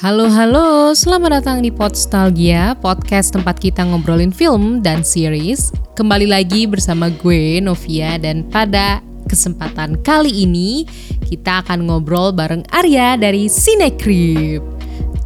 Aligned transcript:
Halo 0.00 0.32
halo, 0.32 0.96
selamat 0.96 1.44
datang 1.44 1.60
di 1.60 1.68
Podstalgia, 1.68 2.72
podcast 2.80 3.36
tempat 3.36 3.60
kita 3.60 3.84
ngobrolin 3.84 4.32
film 4.32 4.80
dan 4.80 5.04
series. 5.04 5.76
Kembali 5.92 6.24
lagi 6.24 6.64
bersama 6.64 7.12
gue 7.12 7.60
Novia 7.60 8.16
dan 8.16 8.48
pada 8.48 9.04
kesempatan 9.28 10.00
kali 10.00 10.48
ini 10.48 10.88
kita 11.28 11.60
akan 11.60 11.84
ngobrol 11.84 12.32
bareng 12.32 12.64
Arya 12.72 13.20
dari 13.20 13.52
Cinecrip. 13.52 14.64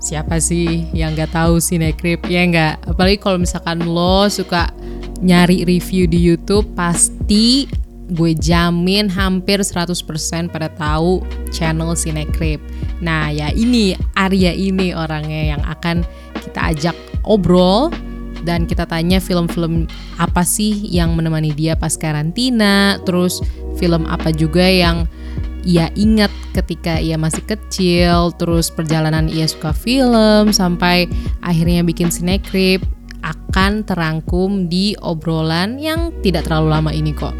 Siapa 0.02 0.42
sih 0.42 0.90
yang 0.90 1.14
nggak 1.14 1.30
tahu 1.30 1.62
Cinecrip? 1.62 2.26
Ya 2.26 2.42
nggak? 2.42 2.90
Apalagi 2.90 3.22
kalau 3.22 3.38
misalkan 3.38 3.78
lo 3.86 4.26
suka 4.26 4.74
nyari 5.22 5.62
review 5.62 6.10
di 6.10 6.18
YouTube 6.18 6.66
pasti 6.74 7.70
gue 8.12 8.36
jamin 8.36 9.08
hampir 9.08 9.64
100% 9.64 10.52
pada 10.52 10.68
tahu 10.76 11.24
channel 11.48 11.96
Cinecrip. 11.96 12.60
Nah 13.00 13.32
ya 13.32 13.48
ini 13.56 13.96
Arya 14.12 14.52
ini 14.52 14.92
orangnya 14.92 15.56
yang 15.56 15.62
akan 15.64 16.04
kita 16.44 16.60
ajak 16.76 16.96
obrol 17.24 17.88
dan 18.44 18.68
kita 18.68 18.84
tanya 18.84 19.16
film-film 19.24 19.88
apa 20.20 20.44
sih 20.44 20.84
yang 20.92 21.16
menemani 21.16 21.56
dia 21.56 21.72
pas 21.72 21.96
karantina, 21.96 23.00
terus 23.08 23.40
film 23.80 24.04
apa 24.04 24.28
juga 24.36 24.68
yang 24.68 25.08
ia 25.64 25.88
ingat 25.96 26.28
ketika 26.52 27.00
ia 27.00 27.16
masih 27.16 27.40
kecil, 27.48 28.36
terus 28.36 28.68
perjalanan 28.68 29.32
ia 29.32 29.48
suka 29.48 29.72
film 29.72 30.52
sampai 30.52 31.08
akhirnya 31.40 31.80
bikin 31.80 32.12
Cinecrip 32.12 32.84
akan 33.24 33.80
terangkum 33.88 34.68
di 34.68 34.92
obrolan 35.00 35.80
yang 35.80 36.12
tidak 36.20 36.44
terlalu 36.44 36.68
lama 36.68 36.92
ini 36.92 37.16
kok. 37.16 37.32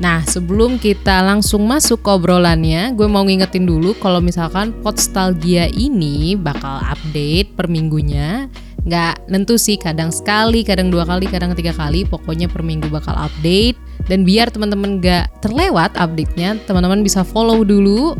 Nah, 0.00 0.24
sebelum 0.24 0.80
kita 0.80 1.20
langsung 1.20 1.68
masuk 1.68 2.00
ke 2.00 2.08
obrolannya, 2.08 2.96
gue 2.96 3.04
mau 3.04 3.20
ngingetin 3.20 3.68
dulu 3.68 3.92
kalau 4.00 4.16
misalkan 4.24 4.72
Podstalgia 4.80 5.68
ini 5.68 6.32
bakal 6.40 6.80
update 6.88 7.52
per 7.52 7.68
minggunya. 7.68 8.48
Nggak 8.88 9.28
nentu 9.28 9.60
sih, 9.60 9.76
kadang 9.76 10.08
sekali, 10.08 10.64
kadang 10.64 10.88
dua 10.88 11.04
kali, 11.04 11.28
kadang 11.28 11.52
tiga 11.52 11.76
kali, 11.76 12.08
pokoknya 12.08 12.48
per 12.48 12.64
minggu 12.64 12.88
bakal 12.88 13.12
update. 13.12 13.76
Dan 14.08 14.24
biar 14.24 14.48
teman-teman 14.48 15.04
nggak 15.04 15.44
terlewat 15.44 15.92
update-nya, 16.00 16.56
teman-teman 16.64 17.04
bisa 17.04 17.20
follow 17.20 17.60
dulu 17.60 18.16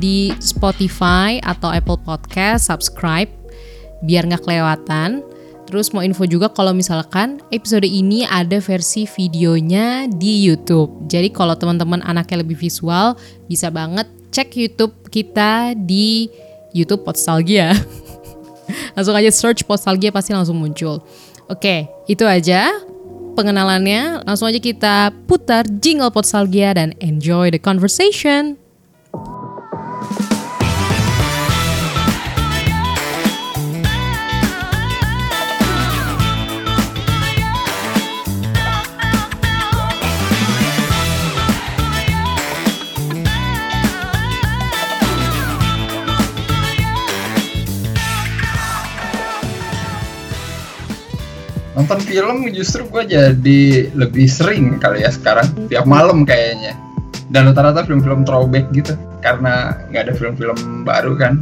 di 0.00 0.32
Spotify 0.40 1.36
atau 1.44 1.68
Apple 1.68 2.00
Podcast, 2.00 2.72
subscribe 2.72 3.28
biar 4.08 4.24
nggak 4.24 4.48
kelewatan. 4.48 5.20
Terus 5.70 5.94
mau 5.94 6.02
info 6.02 6.26
juga 6.26 6.50
kalau 6.50 6.74
misalkan 6.74 7.38
episode 7.54 7.86
ini 7.86 8.26
ada 8.26 8.58
versi 8.58 9.06
videonya 9.06 10.10
di 10.10 10.42
YouTube. 10.42 11.06
Jadi 11.06 11.30
kalau 11.30 11.54
teman-teman 11.54 12.02
anaknya 12.02 12.42
lebih 12.42 12.58
visual, 12.58 13.14
bisa 13.46 13.70
banget 13.70 14.10
cek 14.34 14.50
YouTube 14.58 15.06
kita 15.14 15.78
di 15.78 16.26
YouTube 16.74 17.06
Podstalgia. 17.06 17.70
langsung 18.98 19.14
aja 19.14 19.30
search 19.30 19.62
Podstalgia 19.62 20.10
pasti 20.10 20.34
langsung 20.34 20.58
muncul. 20.58 21.06
Oke, 21.46 21.86
itu 22.10 22.26
aja 22.26 22.74
pengenalannya. 23.38 24.26
Langsung 24.26 24.50
aja 24.50 24.58
kita 24.58 25.14
putar 25.30 25.70
jingle 25.78 26.10
Podstalgia 26.10 26.74
dan 26.74 26.98
enjoy 26.98 27.54
the 27.54 27.62
conversation. 27.62 28.58
Nonton 51.80 51.96
film 52.04 52.44
justru 52.52 52.84
gue 52.84 53.08
jadi 53.08 53.88
lebih 53.96 54.28
sering 54.28 54.76
kali 54.76 55.00
ya 55.00 55.08
sekarang 55.08 55.48
tiap 55.72 55.88
malam 55.88 56.28
kayaknya. 56.28 56.76
Dan 57.32 57.48
rata-rata 57.48 57.86
film-film 57.86 58.26
throwback 58.28 58.68
gitu 58.76 58.92
karena 59.24 59.80
nggak 59.88 60.10
ada 60.10 60.12
film-film 60.12 60.84
baru 60.84 61.16
kan. 61.16 61.40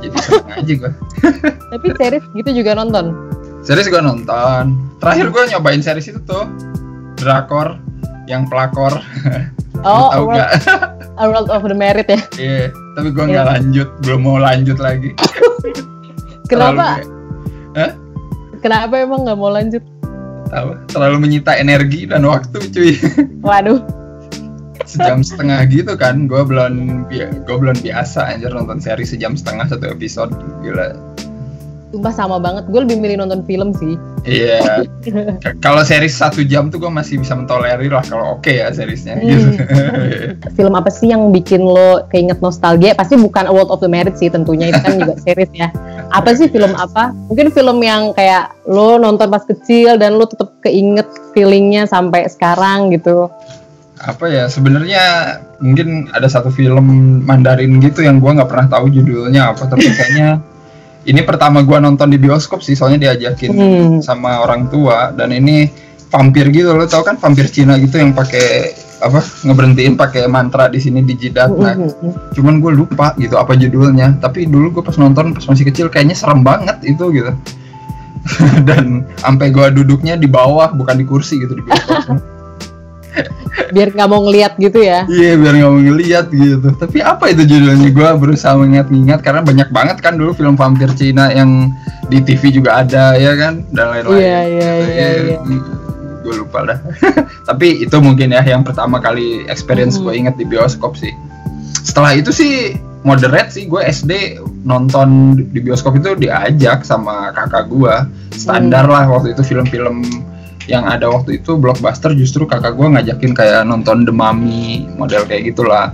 Jadi 0.00 0.16
seneng 0.20 0.48
aja 0.52 0.72
gue 0.84 0.92
tapi 1.72 1.86
series 1.96 2.24
gitu 2.32 2.50
juga 2.64 2.76
nonton? 2.76 3.12
Series 3.60 3.88
gue 3.92 4.00
nonton. 4.00 4.76
Terakhir 5.00 5.28
gue 5.28 5.42
nyobain 5.52 5.80
series 5.84 6.08
itu 6.08 6.20
tuh 6.24 6.48
drakor 7.20 7.76
yang 8.24 8.48
pelakor. 8.48 9.00
Oh 9.84 10.08
tahu 10.12 10.32
nggak? 10.32 10.50
A 11.20 11.30
World 11.30 11.52
of 11.52 11.62
the 11.62 11.76
Merit 11.76 12.08
ya? 12.08 12.20
Iya 12.40 12.48
yeah, 12.48 12.66
tapi 12.96 13.08
gue 13.12 13.24
nggak 13.24 13.44
yeah. 13.44 13.52
lanjut 13.54 13.88
belum 14.02 14.20
mau 14.24 14.38
lanjut 14.40 14.78
lagi. 14.80 15.12
Kenapa? 16.50 17.00
Hah? 17.74 18.03
Kenapa 18.64 18.96
emang 18.96 19.28
nggak 19.28 19.36
mau 19.36 19.52
lanjut? 19.52 19.84
Tahu, 20.48 20.88
terlalu 20.88 21.16
menyita 21.20 21.52
energi 21.52 22.08
dan 22.08 22.24
waktu, 22.24 22.64
cuy. 22.72 22.96
Waduh. 23.44 23.84
sejam 24.84 25.20
setengah 25.20 25.64
gitu 25.68 25.96
kan, 26.00 26.24
gue 26.24 26.40
belum 26.44 27.08
gue 27.44 27.56
belum 27.56 27.76
biasa 27.84 28.36
aja 28.36 28.48
nonton 28.48 28.80
seri 28.80 29.04
sejam 29.04 29.36
setengah 29.36 29.68
satu 29.68 29.92
episode, 29.92 30.32
gila. 30.64 30.96
Sumpah 31.92 32.14
sama 32.16 32.40
banget, 32.40 32.64
gue 32.72 32.80
lebih 32.88 33.04
milih 33.04 33.20
nonton 33.20 33.44
film 33.44 33.76
sih. 33.76 34.00
Iya. 34.24 34.80
Yeah. 35.04 35.36
kalau 35.64 35.84
series 35.84 36.16
satu 36.16 36.40
jam 36.42 36.72
tuh 36.72 36.80
gue 36.80 36.88
masih 36.88 37.20
bisa 37.20 37.36
mentolerir 37.36 37.92
lah 37.92 38.02
kalau 38.02 38.40
oke 38.40 38.48
okay 38.48 38.64
ya 38.64 38.72
seriesnya. 38.72 39.20
Hmm. 39.20 39.28
Gitu. 39.28 39.48
film 40.58 40.72
apa 40.72 40.88
sih 40.88 41.12
yang 41.12 41.28
bikin 41.30 41.60
lo 41.60 42.08
keinget 42.08 42.40
nostalgia? 42.40 42.96
Pasti 42.96 43.20
bukan 43.20 43.46
World 43.52 43.70
of 43.70 43.84
the 43.84 43.90
Merit 43.92 44.16
sih 44.16 44.32
tentunya 44.32 44.72
itu 44.72 44.80
kan 44.80 44.96
juga 44.96 45.14
series 45.28 45.52
ya. 45.52 45.68
Apa 46.10 46.34
sih 46.36 46.50
film 46.52 46.74
apa? 46.76 47.14
Mungkin 47.30 47.54
film 47.54 47.78
yang 47.80 48.12
kayak 48.12 48.52
lo 48.68 49.00
nonton 49.00 49.30
pas 49.30 49.44
kecil 49.46 49.96
dan 49.96 50.18
lo 50.18 50.26
tetap 50.26 50.52
keinget 50.60 51.08
feelingnya 51.32 51.86
sampai 51.86 52.28
sekarang 52.28 52.92
gitu 52.92 53.30
apa 54.04 54.28
ya 54.28 54.44
sebenarnya 54.52 55.38
mungkin 55.64 56.12
ada 56.12 56.28
satu 56.28 56.52
film 56.52 56.84
Mandarin 57.24 57.80
gitu 57.80 58.04
yang 58.04 58.20
gue 58.20 58.36
nggak 58.36 58.50
pernah 58.52 58.68
tahu 58.68 58.92
judulnya 58.92 59.56
apa 59.56 59.64
tapi 59.64 59.88
kayaknya 59.96 60.44
ini 61.04 61.20
pertama 61.22 61.60
gua 61.60 61.80
nonton 61.80 62.08
di 62.08 62.18
bioskop 62.20 62.64
sih 62.64 62.76
soalnya 62.76 63.08
diajakin 63.08 63.52
hmm. 63.52 63.94
sama 64.00 64.40
orang 64.40 64.72
tua 64.72 65.12
dan 65.12 65.32
ini 65.32 65.68
vampir 66.08 66.48
gitu 66.48 66.72
lo 66.72 66.88
tau 66.88 67.04
kan 67.04 67.20
vampir 67.20 67.48
Cina 67.52 67.76
gitu 67.76 68.00
yang 68.00 68.16
pakai 68.16 68.72
apa 69.04 69.20
ngeberhentiin 69.20 69.94
pakai 70.00 70.24
mantra 70.26 70.72
di 70.72 70.80
sini 70.80 71.04
di 71.04 71.12
jidat. 71.12 71.52
Nah 71.52 71.76
hmm. 71.76 72.32
cuman 72.32 72.54
gue 72.58 72.72
lupa 72.72 73.12
gitu 73.20 73.36
apa 73.36 73.52
judulnya. 73.52 74.16
Tapi 74.18 74.48
dulu 74.48 74.80
gue 74.80 74.82
pas 74.84 74.96
nonton 74.96 75.36
pas 75.36 75.44
masih 75.44 75.68
kecil 75.68 75.92
kayaknya 75.92 76.16
serem 76.16 76.40
banget 76.40 76.80
itu 76.88 77.04
gitu. 77.12 77.32
Dan 78.68 79.04
sampai 79.20 79.52
gue 79.52 79.66
duduknya 79.76 80.16
di 80.16 80.24
bawah 80.24 80.72
bukan 80.72 80.96
di 80.96 81.04
kursi 81.04 81.44
gitu 81.44 81.60
di 81.60 81.62
bioskop. 81.62 82.16
Biar 83.70 83.94
nggak 83.94 84.08
mau 84.10 84.24
ngeliat 84.26 84.58
gitu 84.58 84.82
ya. 84.82 85.06
Iya 85.06 85.38
biar 85.38 85.54
nggak 85.60 85.70
mau 85.70 85.80
ngeliat 85.84 86.26
gitu. 86.32 86.68
Tapi 86.74 86.98
apa 87.04 87.30
itu 87.30 87.44
judulnya? 87.46 87.88
Gue 87.92 88.08
berusaha 88.18 88.56
mengingat-ingat 88.58 89.20
karena 89.20 89.44
banyak 89.44 89.68
banget 89.70 89.96
kan 90.00 90.16
dulu 90.18 90.34
film 90.34 90.56
vampir 90.56 90.90
Cina 90.96 91.30
yang 91.30 91.70
di 92.08 92.18
TV 92.24 92.50
juga 92.50 92.82
ada 92.82 93.14
ya 93.14 93.36
kan? 93.36 93.62
Dan 93.70 93.86
lain-lain. 93.92 94.18
Iya 94.18 94.40
iya 94.48 94.70
gitu. 94.80 94.90
iya, 94.90 95.08
iya. 95.14 95.83
Gue 96.24 96.34
lupa 96.40 96.64
dah 96.64 96.78
tapi 97.48 97.84
itu 97.84 97.96
mungkin 98.00 98.32
ya 98.32 98.40
yang 98.40 98.64
pertama 98.64 98.98
kali 98.98 99.44
experience 99.46 100.00
hmm. 100.00 100.08
gue 100.08 100.12
inget 100.16 100.34
di 100.40 100.48
bioskop 100.48 100.96
sih 100.96 101.12
setelah 101.84 102.16
itu 102.16 102.32
sih 102.32 102.72
moderate 103.04 103.52
sih 103.52 103.68
gue 103.68 103.84
SD 103.84 104.40
nonton 104.64 105.36
di 105.52 105.60
bioskop 105.60 106.00
itu 106.00 106.16
diajak 106.16 106.88
sama 106.88 107.30
kakak 107.36 107.68
gue 107.68 107.94
standar 108.32 108.88
hmm. 108.88 108.94
lah 108.96 109.04
waktu 109.12 109.36
itu 109.36 109.44
film-film 109.44 110.00
yang 110.64 110.88
ada 110.88 111.12
waktu 111.12 111.44
itu 111.44 111.60
blockbuster 111.60 112.16
justru 112.16 112.48
kakak 112.48 112.72
gue 112.72 112.88
ngajakin 112.88 113.36
kayak 113.36 113.68
nonton 113.68 114.08
The 114.08 114.14
Mummy 114.16 114.88
model 114.96 115.28
kayak 115.28 115.52
gitulah 115.52 115.92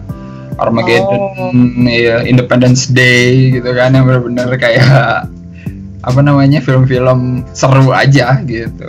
Armageddon, 0.61 1.21
oh. 1.41 1.89
ya, 1.89 2.21
Independence 2.21 2.93
Day 2.93 3.49
gitu 3.57 3.73
kan 3.73 3.97
yang 3.97 4.05
benar-benar 4.05 4.53
kayak 4.61 5.25
apa 6.01 6.21
namanya 6.21 6.61
film-film 6.61 7.49
seru 7.57 7.97
aja 7.97 8.45
gitu. 8.45 8.89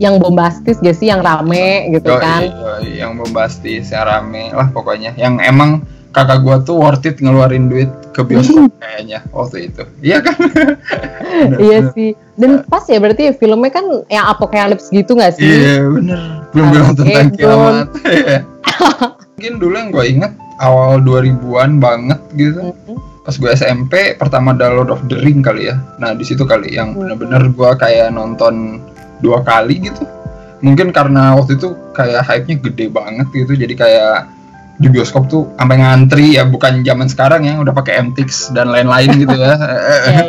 Yang 0.00 0.14
bombastis 0.24 0.76
gak 0.80 0.96
sih? 0.96 1.12
Yang 1.12 1.20
rame 1.28 1.92
gitu 1.92 2.10
oh, 2.10 2.18
kan? 2.18 2.40
Iya, 2.80 3.04
yang 3.04 3.20
bombastis, 3.20 3.92
yang 3.92 4.04
rame. 4.08 4.50
Lah 4.56 4.72
pokoknya. 4.72 5.12
Yang 5.14 5.44
emang 5.44 5.84
kakak 6.10 6.42
gua 6.42 6.58
tuh 6.64 6.80
worth 6.80 7.06
it 7.06 7.22
ngeluarin 7.22 7.70
duit 7.70 7.90
ke 8.10 8.26
bioskop 8.26 8.70
kayaknya 8.82 9.22
waktu 9.30 9.70
itu. 9.70 9.82
Iya 10.02 10.18
kan? 10.24 10.36
Iya 11.62 11.94
sih. 11.94 12.12
Dan 12.36 12.66
pas 12.66 12.84
ya 12.84 12.98
berarti 13.00 13.32
filmnya 13.38 13.70
kan 13.72 13.86
yang 14.10 14.26
apokalips 14.28 14.90
gitu 14.90 15.14
gak 15.16 15.38
sih? 15.38 15.46
Iya 15.46 15.86
bener. 15.86 16.20
Belum 16.52 16.66
belum. 16.74 16.86
Tentang 16.98 17.30
kiamat 17.38 17.86
iya. 18.10 18.38
mungkin 19.40 19.54
dulu 19.56 19.74
yang 19.78 19.88
gue 19.88 20.04
inget 20.04 20.32
awal 20.60 21.00
2000-an 21.00 21.80
banget 21.80 22.20
gitu. 22.36 22.60
Mm-hmm. 22.74 23.08
pas 23.20 23.36
gue 23.36 23.52
SMP 23.52 24.16
pertama 24.16 24.56
ada 24.56 24.72
Lord 24.72 24.90
of 24.90 25.00
the 25.06 25.16
Ring 25.20 25.40
kali 25.44 25.70
ya. 25.70 25.76
Nah 26.00 26.16
di 26.16 26.24
situ 26.26 26.44
kali 26.44 26.76
yang 26.76 26.92
mm-hmm. 26.92 27.16
bener-bener 27.16 27.42
gue 27.52 27.70
kayak 27.78 28.12
nonton 28.12 28.84
dua 29.20 29.44
kali 29.44 29.88
gitu. 29.88 30.04
Mungkin 30.60 30.92
karena 30.92 31.32
waktu 31.36 31.56
itu 31.56 31.72
kayak 31.96 32.24
hype-nya 32.28 32.56
gede 32.60 32.86
banget 32.92 33.26
gitu. 33.32 33.52
Jadi 33.56 33.74
kayak 33.76 34.28
di 34.80 34.88
bioskop 34.88 35.28
tuh 35.28 35.48
sampai 35.56 35.80
ngantri 35.80 36.36
ya. 36.36 36.44
Bukan 36.44 36.84
zaman 36.84 37.08
sekarang 37.08 37.48
ya 37.48 37.56
udah 37.60 37.72
pakai 37.72 38.00
MTX 38.12 38.52
dan 38.52 38.72
lain-lain 38.72 39.12
gitu 39.16 39.36
ya. 39.36 39.56
Iya, 39.60 39.98
iya. 40.08 40.24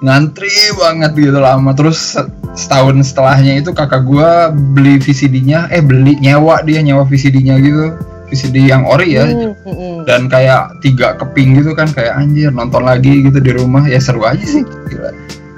ngantri 0.00 0.54
banget 0.78 1.12
gitu 1.18 1.38
lama. 1.38 1.74
Terus 1.74 2.14
setahun 2.54 3.02
setelahnya 3.06 3.58
itu 3.62 3.70
kakak 3.74 4.06
gua 4.06 4.50
beli 4.50 4.98
VCD-nya 5.02 5.70
eh 5.70 5.82
beli 5.82 6.18
nyewa 6.18 6.62
dia 6.62 6.80
nyewa 6.82 7.02
VCD-nya 7.06 7.58
gitu. 7.62 7.94
VCD 8.30 8.70
yang 8.70 8.86
ori 8.86 9.18
ya. 9.18 9.26
Hmm, 9.26 9.58
hmm. 9.66 10.06
dan 10.06 10.30
kayak 10.30 10.78
tiga 10.86 11.18
keping 11.18 11.58
gitu 11.58 11.74
kan. 11.74 11.90
Kayak 11.90 12.22
anjir 12.22 12.54
nonton 12.54 12.86
lagi 12.86 13.26
gitu 13.26 13.42
di 13.42 13.50
rumah. 13.50 13.82
Ya 13.90 13.98
seru 13.98 14.22
aja 14.22 14.46
sih. 14.46 14.62
Gila. 14.62 15.10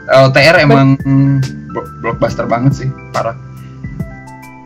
LTR 0.09 0.57
emang 0.65 0.97
blockbuster 2.01 2.45
banget 2.45 2.73
sih 2.77 2.89
parah 3.11 3.35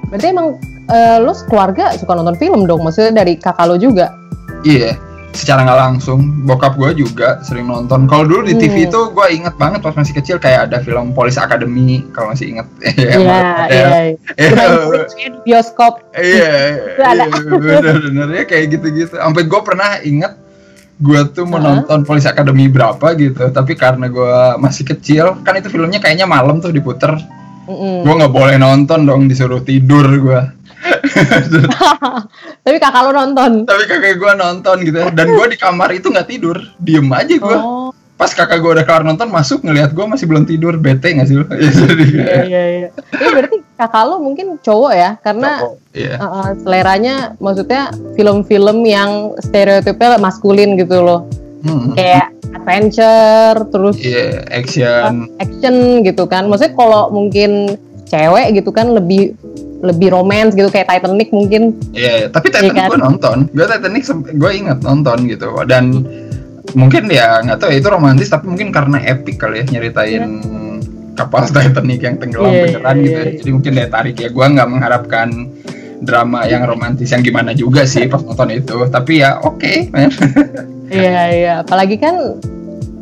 Berarti 0.07 0.27
emang 0.31 0.55
eh, 0.87 1.19
lo 1.19 1.35
keluarga 1.51 1.91
suka 1.99 2.15
nonton 2.15 2.39
film 2.39 2.63
dong? 2.63 2.87
Maksudnya 2.87 3.23
dari 3.23 3.35
kakak 3.35 3.67
lo 3.67 3.75
juga? 3.75 4.15
iya 4.63 4.95
secara 5.31 5.69
nggak 5.69 5.77
langsung 5.79 6.49
bokap 6.49 6.81
gua 6.81 6.97
juga 6.97 7.45
sering 7.45 7.69
nonton 7.69 8.09
kalau 8.09 8.25
dulu 8.25 8.49
di 8.49 8.57
TV 8.57 8.73
Hmm. 8.83 8.89
itu 8.89 9.01
gua 9.13 9.29
inget 9.29 9.53
banget 9.61 9.85
pas 9.85 9.93
masih 9.93 10.17
kecil 10.17 10.41
kayak 10.41 10.73
ada 10.73 10.81
film 10.81 11.13
Police 11.13 11.37
Academy 11.37 12.09
kalau 12.11 12.33
masih 12.33 12.57
inget 12.57 12.67
Iya, 12.97 13.21
iya. 13.69 13.89
Iya. 14.33 14.67
Bioskop. 15.45 16.01
Iya, 16.17 16.55
Itu 16.97 17.03
ada. 17.05 17.25
iya 17.29 17.39
bener-bener 17.53 18.29
ya 18.33 18.45
kayak 18.49 18.65
gitu-gitu. 18.73 19.13
Sampai 19.13 19.45
gue 19.45 19.61
pernah 19.61 20.01
inget 20.01 20.33
gue 20.97 21.21
tuh 21.37 21.45
mau 21.45 21.61
Hah? 21.61 21.85
nonton 21.85 22.09
Police 22.09 22.25
Academy 22.25 22.73
berapa 22.73 23.13
gitu, 23.21 23.53
tapi 23.53 23.77
karena 23.77 24.09
gue 24.09 24.57
masih 24.57 24.89
kecil, 24.89 25.37
kan 25.45 25.53
itu 25.61 25.69
filmnya 25.69 26.01
kayaknya 26.01 26.25
malam 26.25 26.57
tuh 26.65 26.73
diputer, 26.73 27.13
Mm-mm. 27.69 28.01
gue 28.01 28.15
nggak 28.17 28.33
boleh 28.33 28.57
nonton 28.57 29.05
dong, 29.05 29.29
disuruh 29.29 29.61
tidur 29.61 30.09
gue. 30.09 30.41
Tapi 32.67 32.77
kakak 32.79 33.03
lo 33.07 33.11
nonton. 33.15 33.67
tapi 33.67 33.85
kakak 33.91 34.19
gue 34.19 34.33
nonton 34.39 34.77
gitu 34.87 34.97
ya, 35.03 35.09
dan 35.11 35.31
gue 35.35 35.47
di 35.51 35.59
kamar 35.59 35.91
itu 35.93 36.09
nggak 36.09 36.29
tidur, 36.29 36.57
diem 36.81 37.07
aja 37.13 37.35
gue. 37.37 37.57
Oh, 37.59 37.91
Pas 38.17 38.33
kakak 38.33 38.65
gue 38.65 38.81
udah 38.81 38.85
kelar 38.89 39.05
nonton 39.05 39.29
masuk 39.29 39.61
ngelihat 39.61 39.93
gue 39.93 40.07
masih 40.09 40.25
belum 40.25 40.49
tidur, 40.49 40.81
bete 40.81 41.13
nggak 41.13 41.29
sih 41.29 41.37
lo? 41.37 41.45
Ya, 41.53 41.69
iya 41.69 42.43
iya 42.49 42.63
iya. 42.73 42.89
Ini 43.13 43.29
berarti 43.29 43.57
kakak 43.77 44.05
lo 44.09 44.17
mungkin 44.19 44.57
cowok 44.61 44.93
ya? 44.97 45.11
Karena 45.21 45.63
Iya. 45.93 46.17
uh, 46.17 46.25
uh, 46.25 46.49
seleranya 46.65 47.37
maksudnya 47.39 47.93
film-film 48.17 48.85
yang 48.85 49.37
stereotipnya 49.41 50.17
maskulin 50.17 50.81
gitu 50.81 51.05
loh. 51.05 51.29
Hmm. 51.65 51.93
Kayak 51.97 52.33
adventure, 52.57 53.57
terus 53.71 53.97
Iya, 54.01 54.45
action. 54.49 55.29
action 55.39 56.05
gitu 56.05 56.25
kan. 56.25 56.49
Maksudnya 56.49 56.75
kalau 56.75 57.13
mungkin 57.13 57.77
cewek 58.07 58.57
gitu 58.59 58.71
kan 58.71 58.93
lebih 58.97 59.35
lebih 59.85 60.09
romance 60.09 60.57
gitu 60.57 60.73
kayak 60.73 60.89
Titanic 60.89 61.29
mungkin. 61.31 61.77
Iya, 61.93 62.33
tapi 62.33 62.49
Titanic 62.49 62.73
Iya 62.73 62.81
kan? 62.81 62.89
gue 62.91 63.01
nonton. 63.01 63.37
Gue 63.53 63.67
Titanic 63.69 64.05
gue 64.35 64.51
inget 64.57 64.79
nonton 64.81 65.29
gitu. 65.29 65.53
Dan 65.69 65.85
mungkin 66.75 67.09
ya 67.13 67.41
nggak 67.45 67.59
tahu 67.61 67.71
ya, 67.73 67.79
itu 67.79 67.89
romantis 67.89 68.29
tapi 68.33 68.49
mungkin 68.51 68.69
karena 68.73 68.99
epic 69.05 69.39
kali 69.39 69.63
ya 69.63 69.65
nyeritain 69.69 70.43
kapal 71.17 71.49
Titanic 71.55 72.01
yang 72.05 72.17
tenggelam 72.21 72.53
Iya, 72.53 72.63
beneran 72.69 72.97
iya, 72.97 73.03
gitu. 73.03 73.11
ya. 73.11 73.23
iya. 73.25 73.37
Jadi 73.41 73.51
mungkin 73.51 73.71
daya 73.73 73.89
tarik 73.89 74.17
ya. 74.21 74.29
Gue 74.29 74.47
nggak 74.47 74.69
mengharapkan 74.69 75.29
drama 75.97 76.45
yang 76.45 76.69
romantis 76.69 77.09
yang 77.09 77.25
gimana 77.25 77.57
juga 77.57 77.89
sih 77.89 78.05
pas 78.07 78.21
nonton 78.21 78.53
itu. 78.53 78.77
Tapi 78.87 79.25
ya 79.25 79.41
oke, 79.41 79.91
men. 79.91 80.13
Iya 80.87 81.21
iya. 81.35 81.55
Apalagi 81.67 81.99
kan 81.99 82.39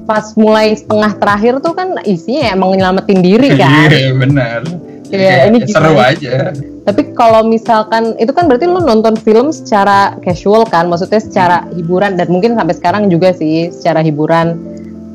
pas 0.08 0.32
mulai 0.40 0.72
setengah 0.72 1.20
terakhir 1.20 1.60
tuh 1.60 1.76
kan 1.76 2.00
isinya 2.08 2.48
emang 2.48 2.72
nyelamatin 2.76 3.20
diri 3.20 3.52
kan. 3.60 3.92
Iya, 3.92 4.16
benar. 4.16 4.60
Jadi 5.04 5.20
Iya, 5.20 5.52
ini 5.52 5.58
seru 5.68 5.92
gimana? 5.92 6.16
aja. 6.16 6.36
Tapi 6.84 7.02
kalau 7.12 7.44
misalkan 7.44 8.16
itu 8.16 8.32
kan 8.32 8.48
berarti 8.48 8.64
lu 8.64 8.80
nonton 8.80 9.16
film 9.20 9.52
secara 9.52 10.16
casual 10.20 10.64
kan, 10.64 10.88
maksudnya 10.88 11.20
secara 11.20 11.56
hiburan 11.72 12.16
dan 12.16 12.28
mungkin 12.32 12.56
sampai 12.56 12.74
sekarang 12.76 13.02
juga 13.12 13.36
sih 13.36 13.68
secara 13.68 14.00
hiburan. 14.00 14.56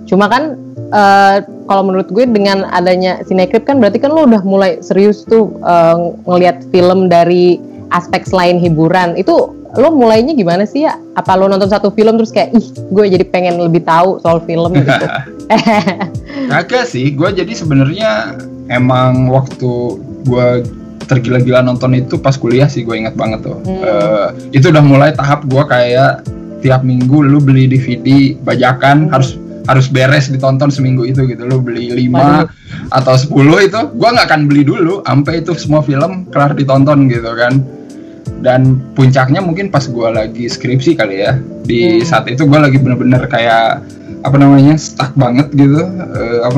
Cuma 0.10 0.26
kan 0.26 0.58
eh, 0.90 1.38
kalau 1.70 1.86
menurut 1.86 2.10
gue 2.10 2.26
dengan 2.26 2.66
adanya 2.74 3.22
Cinecrip 3.22 3.70
kan 3.70 3.78
berarti 3.78 4.02
kan 4.02 4.10
lu 4.10 4.26
udah 4.26 4.42
mulai 4.42 4.82
serius 4.82 5.22
tuh 5.30 5.54
eh, 5.62 5.98
ngelihat 6.26 6.66
film 6.74 7.08
dari 7.08 7.62
aspek 7.94 8.26
selain 8.26 8.58
hiburan. 8.58 9.14
Itu 9.14 9.54
lo 9.78 9.94
mulainya 9.94 10.34
gimana 10.34 10.66
sih 10.66 10.90
ya? 10.90 10.98
Apa 11.14 11.38
lo 11.38 11.46
nonton 11.46 11.70
satu 11.70 11.94
film 11.94 12.18
terus 12.18 12.34
kayak 12.34 12.58
ih 12.58 12.66
gue 12.90 13.06
jadi 13.06 13.26
pengen 13.30 13.62
lebih 13.62 13.86
tahu 13.86 14.18
soal 14.26 14.42
film 14.50 14.74
gitu? 14.74 15.06
Kagak 16.50 16.90
sih, 16.90 17.14
gue 17.14 17.30
jadi 17.30 17.54
sebenarnya 17.54 18.34
emang 18.74 19.30
waktu 19.30 20.02
gue 20.26 20.48
tergila-gila 21.10 21.66
nonton 21.66 21.98
itu 21.98 22.22
pas 22.22 22.38
kuliah 22.38 22.70
sih 22.70 22.86
gue 22.86 22.94
ingat 22.98 23.18
banget 23.18 23.46
tuh. 23.46 23.58
Hmm. 23.66 23.82
Eh, 23.82 24.28
itu 24.58 24.70
udah 24.70 24.82
mulai 24.86 25.10
tahap 25.14 25.46
gue 25.46 25.64
kayak 25.66 26.26
tiap 26.62 26.86
minggu 26.86 27.26
lu 27.26 27.42
beli 27.42 27.66
DVD 27.66 28.38
bajakan 28.46 29.10
Hmm. 29.10 29.14
harus 29.14 29.38
harus 29.70 29.86
beres 29.86 30.34
ditonton 30.34 30.74
seminggu 30.74 31.06
itu 31.06 31.30
gitu. 31.30 31.46
Lu 31.46 31.62
beli 31.62 31.94
5 31.94 32.10
Waduh. 32.10 32.50
atau 32.90 33.14
10 33.14 33.38
itu 33.62 33.80
gua 33.94 34.10
nggak 34.12 34.28
akan 34.28 34.42
beli 34.50 34.66
dulu. 34.66 35.06
Sampai 35.06 35.46
itu 35.46 35.54
semua 35.54 35.80
film 35.80 36.26
kelar 36.28 36.58
ditonton 36.58 37.06
gitu 37.06 37.30
kan. 37.38 37.54
Dan 38.40 38.62
puncaknya 38.94 39.40
mungkin 39.40 39.70
pas 39.70 39.86
gua 39.86 40.10
lagi 40.10 40.50
skripsi 40.50 40.98
kali 40.98 41.22
ya. 41.22 41.38
Di 41.62 42.02
Hmm. 42.02 42.08
saat 42.08 42.26
itu 42.26 42.50
gua 42.50 42.66
lagi 42.66 42.82
bener-bener 42.82 43.30
kayak 43.30 43.86
apa 44.20 44.36
namanya 44.36 44.74
stuck 44.76 45.14
banget 45.14 45.54
gitu. 45.54 45.86
Eh, 45.86 46.40
apa 46.42 46.58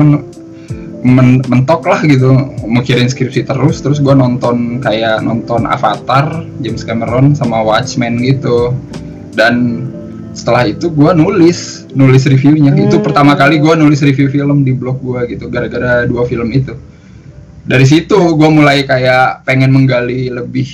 men- 1.02 1.42
mentok 1.44 1.84
lah 1.84 2.00
gitu. 2.02 2.32
Mikirin 2.64 3.10
skripsi 3.10 3.44
terus 3.44 3.82
terus 3.82 3.98
gua 3.98 4.14
nonton 4.14 4.80
kayak 4.80 5.20
nonton 5.20 5.66
Avatar 5.66 6.46
James 6.62 6.80
Cameron 6.80 7.34
sama 7.34 7.60
Watchmen 7.60 8.22
gitu. 8.22 8.72
Dan 9.32 9.84
setelah 10.32 10.64
itu 10.68 10.88
gua 10.88 11.12
nulis 11.12 11.84
nulis 11.92 12.24
reviewnya. 12.24 12.72
Itu 12.72 12.98
Hmm. 13.00 13.04
pertama 13.04 13.36
kali 13.36 13.60
gua 13.60 13.76
nulis 13.76 14.00
review 14.00 14.32
film 14.32 14.64
di 14.64 14.72
blog 14.72 15.00
gua 15.00 15.28
gitu 15.28 15.48
gara-gara 15.52 16.08
dua 16.08 16.24
film 16.24 16.48
itu. 16.52 16.72
Dari 17.62 17.86
situ 17.86 18.18
gua 18.34 18.50
mulai 18.50 18.82
kayak 18.82 19.46
pengen 19.46 19.70
menggali 19.70 20.32
lebih 20.32 20.66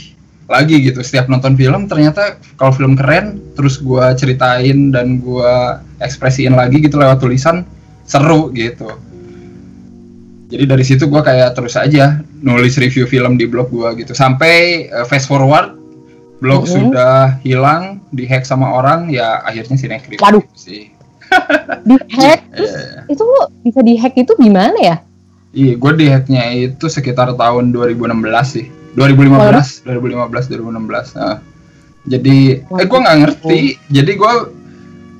lagi 0.48 0.80
gitu. 0.80 1.04
Setiap 1.04 1.28
nonton 1.28 1.58
film 1.58 1.84
ternyata 1.90 2.40
kalau 2.56 2.72
film 2.72 2.96
keren 2.96 3.38
terus 3.58 3.76
gua 3.82 4.14
ceritain 4.16 4.94
dan 4.94 5.20
gua 5.20 5.82
ekspresiin 6.00 6.54
lagi 6.56 6.80
gitu 6.80 6.96
lewat 6.96 7.20
tulisan 7.20 7.66
seru 8.08 8.48
gitu. 8.56 8.88
Jadi 10.48 10.64
dari 10.64 10.84
situ 10.86 11.04
gua 11.12 11.20
kayak 11.20 11.52
terus 11.58 11.76
aja 11.76 12.24
nulis 12.40 12.78
review 12.80 13.04
film 13.04 13.36
di 13.36 13.44
blog 13.44 13.68
gua 13.68 13.92
gitu. 13.92 14.16
Sampai 14.16 14.86
eh, 14.88 15.04
fast 15.04 15.28
forward 15.28 15.77
blog 16.38 16.64
Mhm. 16.64 16.70
sudah 16.70 17.14
hilang 17.40 17.82
dihack 18.10 18.42
sama 18.42 18.70
orang 18.70 19.08
ya 19.08 19.42
akhirnya 19.42 19.74
sinekrit 19.74 20.18
Waduh. 20.18 20.42
sih 20.54 20.90
di 21.84 21.96
hack 22.14 22.40
terus 22.54 22.72
Iya. 22.72 23.04
itu 23.10 23.24
bisa 23.60 23.80
di 23.82 23.94
hack 23.94 24.14
itu 24.16 24.32
gimana 24.34 24.78
ya? 24.78 24.96
Iya, 25.48 25.76
gue 25.76 25.92
di 25.94 26.06
hacknya 26.06 26.42
itu 26.52 26.86
sekitar 26.86 27.32
tahun 27.32 27.72
2016 27.72 28.04
sih. 28.48 28.66
2015, 28.94 29.80
2015, 29.82 30.44
2016. 30.46 31.16
Nah, 31.16 31.40
jadi, 32.04 32.36
eh 32.62 32.84
gue 32.84 32.98
nggak 32.98 33.18
ngerti. 33.18 33.60
Jadi 33.88 34.12
gue 34.12 34.32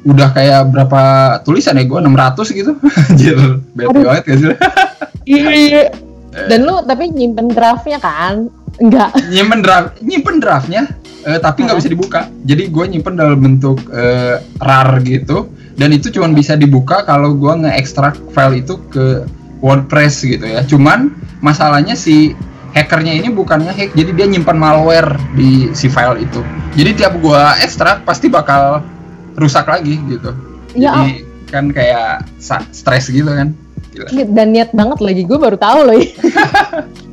udah 0.05 0.29
kayak 0.31 0.69
berapa 0.69 1.03
tulisan 1.43 1.77
ya 1.77 1.85
gue 1.85 1.99
600 1.99 2.45
gitu. 2.51 2.73
Anjir, 3.09 3.37
bete 3.73 3.99
banget 3.99 4.23
gak 4.25 4.39
sih? 4.39 4.49
Iya. 5.29 5.93
Dan 6.45 6.65
lu 6.65 6.81
tapi 6.83 7.09
nyimpen 7.09 7.49
draftnya 7.49 7.97
kan? 7.99 8.49
Enggak. 8.79 9.11
nyimpen 9.35 9.61
draft, 9.61 9.99
nyimpen 10.01 10.37
draftnya, 10.39 10.83
eh, 11.27 11.39
tapi 11.43 11.67
nggak 11.67 11.75
Hah? 11.75 11.81
bisa 11.83 11.91
dibuka. 11.91 12.21
Jadi 12.47 12.71
gue 12.71 12.85
nyimpen 12.87 13.15
dalam 13.19 13.39
bentuk 13.39 13.83
eh, 13.91 14.39
rar 14.63 15.03
gitu, 15.03 15.51
dan 15.75 15.91
itu 15.91 16.15
cuma 16.15 16.31
bisa 16.31 16.55
dibuka 16.55 17.03
kalau 17.03 17.35
gue 17.35 17.53
nge-extract 17.67 18.31
file 18.31 18.63
itu 18.63 18.79
ke 18.91 19.27
WordPress 19.59 20.23
gitu 20.23 20.47
ya. 20.47 20.63
Cuman 20.63 21.11
masalahnya 21.43 21.99
si 21.99 22.35
hackernya 22.75 23.19
ini 23.19 23.35
bukan 23.35 23.67
nge-hack, 23.67 23.95
jadi 23.99 24.11
dia 24.15 24.27
nyimpan 24.31 24.59
malware 24.59 25.19
di 25.35 25.71
si 25.75 25.91
file 25.91 26.23
itu. 26.23 26.43
Jadi 26.79 27.03
tiap 27.03 27.19
gue 27.19 27.43
ekstrak 27.67 28.07
pasti 28.07 28.31
bakal 28.31 28.83
rusak 29.35 29.67
lagi 29.67 29.99
gitu. 30.07 30.31
Ya, 30.79 30.95
Jadi 30.95 31.27
kan 31.49 31.73
kayak 31.73 32.29
stres 32.71 33.11
gitu 33.11 33.27
kan. 33.27 33.55
Gila. 33.89 34.31
dan 34.31 34.53
niat 34.53 34.71
banget 34.77 34.99
lagi 35.01 35.23
gue 35.27 35.39
baru 35.41 35.57
tahu 35.59 35.81
loh. 35.89 35.97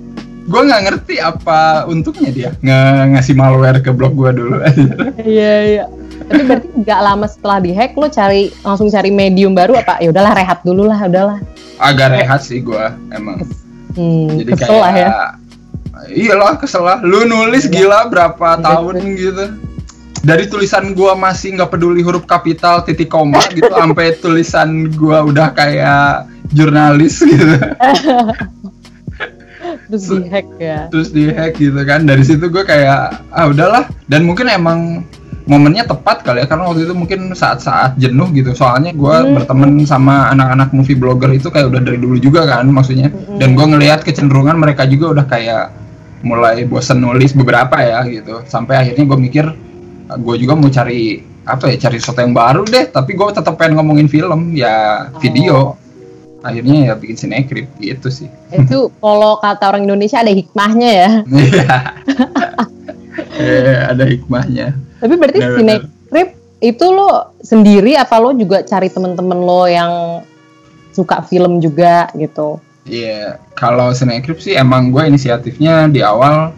Gue 0.45 0.61
nggak 0.61 0.81
ngerti 0.83 1.15
apa 1.17 1.59
untungnya 1.85 2.29
dia 2.29 2.49
nge 2.55 2.79
ngasih 3.11 3.33
malware 3.33 3.79
ke 3.79 3.89
blog 3.89 4.13
gue 4.13 4.31
dulu. 4.35 4.55
Iya 5.19 5.53
iya. 5.65 5.83
Tapi 6.21 6.41
berarti 6.43 6.67
nggak 6.75 6.99
lama 7.01 7.25
setelah 7.25 7.57
di 7.59 7.71
hack 7.71 7.93
lo 7.93 8.07
cari 8.07 8.53
langsung 8.61 8.87
cari 8.87 9.09
medium 9.09 9.51
baru 9.51 9.75
apa? 9.75 9.97
Ya 9.97 10.09
udahlah 10.09 10.33
rehat 10.33 10.61
dulu 10.61 10.85
lah, 10.85 11.01
udahlah. 11.01 11.39
agak 11.77 12.07
rehat 12.13 12.39
sih 12.39 12.59
gua 12.59 12.95
emang 13.09 13.43
Hmm, 13.91 14.27
jadi 14.33 14.51
kesel 14.53 14.67
kayak 14.69 14.79
lah 14.81 14.93
ya. 14.93 15.09
iyalah 16.09 16.53
kesel 16.55 16.83
lah 16.83 16.99
lu 17.01 17.23
nulis 17.23 17.63
Iya. 17.65 17.71
gila 17.73 17.99
berapa 18.05 18.47
Iya, 18.53 18.61
tahun 18.61 18.95
gitu 19.13 19.45
dari 20.21 20.45
tulisan 20.45 20.91
gua 20.91 21.15
masih 21.15 21.55
nggak 21.55 21.67
peduli 21.69 21.99
huruf 21.99 22.23
kapital 22.23 22.79
titik 22.81 23.07
koma 23.07 23.39
gitu 23.49 23.67
sampai 23.73 24.15
tulisan 24.15 24.69
gua 24.93 25.19
udah 25.21 25.51
kayak 25.51 26.23
jurnalis 26.49 27.19
gitu 27.19 27.55
Terus 29.85 30.05
di 30.09 30.25
hack 30.27 30.47
ya. 30.57 30.79
terus 30.89 31.09
di 31.13 31.23
hack 31.29 31.53
gitu 31.57 31.81
kan. 31.85 32.03
Dari 32.03 32.23
situ 32.25 32.49
gua 32.49 32.65
kayak 32.65 33.29
ah 33.29 33.45
udahlah. 33.45 33.85
Dan 34.09 34.25
mungkin 34.25 34.49
emang 34.49 35.05
momennya 35.45 35.85
tepat 35.85 36.25
kali 36.25 36.41
ya 36.41 36.49
karena 36.49 36.65
waktu 36.65 36.89
itu 36.89 36.93
mungkin 36.97 37.29
saat-saat 37.31 38.01
jenuh 38.01 38.33
gitu. 38.33 38.49
Soalnya 38.57 38.97
gue 38.97 39.13
Hmm. 39.13 39.37
berteman 39.37 39.77
sama 39.85 40.33
anak-anak 40.33 40.73
movie 40.73 40.97
blogger 40.97 41.29
itu 41.29 41.53
kayak 41.53 41.69
udah 41.69 41.81
dari 41.85 42.01
dulu 42.01 42.17
juga 42.17 42.49
kan 42.49 42.65
maksudnya. 42.65 43.13
Hmm. 43.13 43.37
dan 43.37 43.53
gue 43.53 43.65
ngelihat 43.65 44.01
kecenderungan 44.01 44.57
mereka 44.57 44.89
juga 44.89 45.13
udah 45.21 45.25
kayak 45.29 45.69
mulai 46.25 46.65
bosen 46.65 46.97
nulis 46.97 47.37
beberapa 47.37 47.77
ya 47.77 48.01
gitu. 48.09 48.41
Sampai 48.49 48.81
akhirnya 48.81 49.05
gue 49.05 49.19
mikir 49.21 49.45
gue 50.05 50.35
juga 50.41 50.53
mau 50.57 50.69
cari 50.69 51.21
apa 51.45 51.69
ya 51.69 51.77
cari 51.77 52.01
sesuatu 52.01 52.25
yang 52.25 52.33
baru 52.33 52.65
deh. 52.65 52.89
Tapi 52.89 53.13
gue 53.13 53.27
tetap 53.29 53.53
pengen 53.61 53.77
ngomongin 53.77 54.09
film 54.09 54.57
ya 54.57 55.07
video 55.21 55.77
akhirnya 56.45 56.77
ya 56.87 56.93
bikin 56.93 57.17
sinekrip 57.17 57.67
gitu 57.81 58.07
sih 58.13 58.29
Itu 58.53 58.93
kalau 59.01 59.41
kata 59.41 59.73
orang 59.73 59.89
Indonesia 59.89 60.21
ada 60.21 60.29
hikmahnya 60.29 60.89
ya. 60.93 61.09
Eh, 63.41 63.79
ada 63.91 64.05
hikmahnya 64.05 64.77
Tapi 65.01 65.13
berarti 65.17 65.39
Benar, 65.41 65.57
Cinecrip 65.57 66.29
itu 66.63 66.85
lo 66.87 67.35
sendiri 67.43 67.93
apa 67.99 68.15
lo 68.17 68.31
juga 68.33 68.63
cari 68.63 68.87
temen-temen 68.89 69.39
lo 69.43 69.67
yang 69.67 70.23
suka 70.95 71.21
film 71.27 71.59
juga 71.59 72.07
gitu? 72.15 72.57
Iya, 72.87 73.41
kalau 73.57 73.91
Sinekrip 73.91 74.39
sih 74.39 74.55
emang 74.55 74.93
gue 74.93 75.03
inisiatifnya 75.03 75.91
di 75.91 75.99
awal 75.99 76.55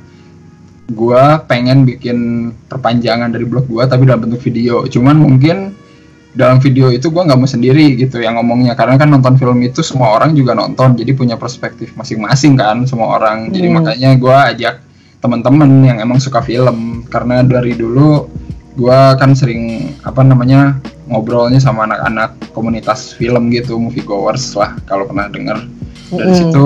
gue 0.88 1.24
pengen 1.50 1.84
bikin 1.84 2.52
perpanjangan 2.72 3.34
dari 3.34 3.44
blog 3.44 3.68
gue 3.68 3.84
tapi 3.90 4.08
dalam 4.08 4.28
bentuk 4.28 4.40
video. 4.46 4.86
Cuman 4.88 5.18
mungkin 5.18 5.74
dalam 6.36 6.60
video 6.60 6.92
itu 6.92 7.08
gue 7.10 7.24
nggak 7.24 7.40
mau 7.40 7.50
sendiri 7.50 7.96
gitu 7.98 8.20
yang 8.22 8.38
ngomongnya 8.38 8.76
karena 8.78 9.00
kan 9.00 9.10
nonton 9.10 9.40
film 9.40 9.58
itu 9.64 9.82
semua 9.82 10.14
orang 10.20 10.36
juga 10.38 10.54
nonton 10.54 10.94
jadi 10.94 11.12
punya 11.16 11.36
perspektif 11.40 11.96
masing-masing 11.96 12.60
kan 12.60 12.84
semua 12.86 13.18
orang. 13.18 13.50
Jadi 13.50 13.68
Hmm. 13.72 13.76
makanya 13.82 14.10
gue 14.18 14.38
ajak 14.56 14.76
teman-teman 15.18 15.70
yang 15.82 15.98
emang 15.98 16.22
suka 16.22 16.46
film 16.46 17.04
karena 17.10 17.42
dari 17.42 17.74
dulu 17.74 18.30
gue 18.78 19.00
kan 19.18 19.34
sering 19.34 19.94
apa 20.06 20.22
namanya 20.22 20.78
ngobrolnya 21.10 21.58
sama 21.58 21.90
anak-anak 21.90 22.38
komunitas 22.54 23.18
film 23.18 23.50
gitu 23.50 23.82
movie 23.82 24.06
goers 24.06 24.54
lah 24.54 24.78
kalau 24.86 25.10
pernah 25.10 25.26
denger 25.26 25.58
dari 26.14 26.30
Mm-mm. 26.30 26.38
situ 26.38 26.66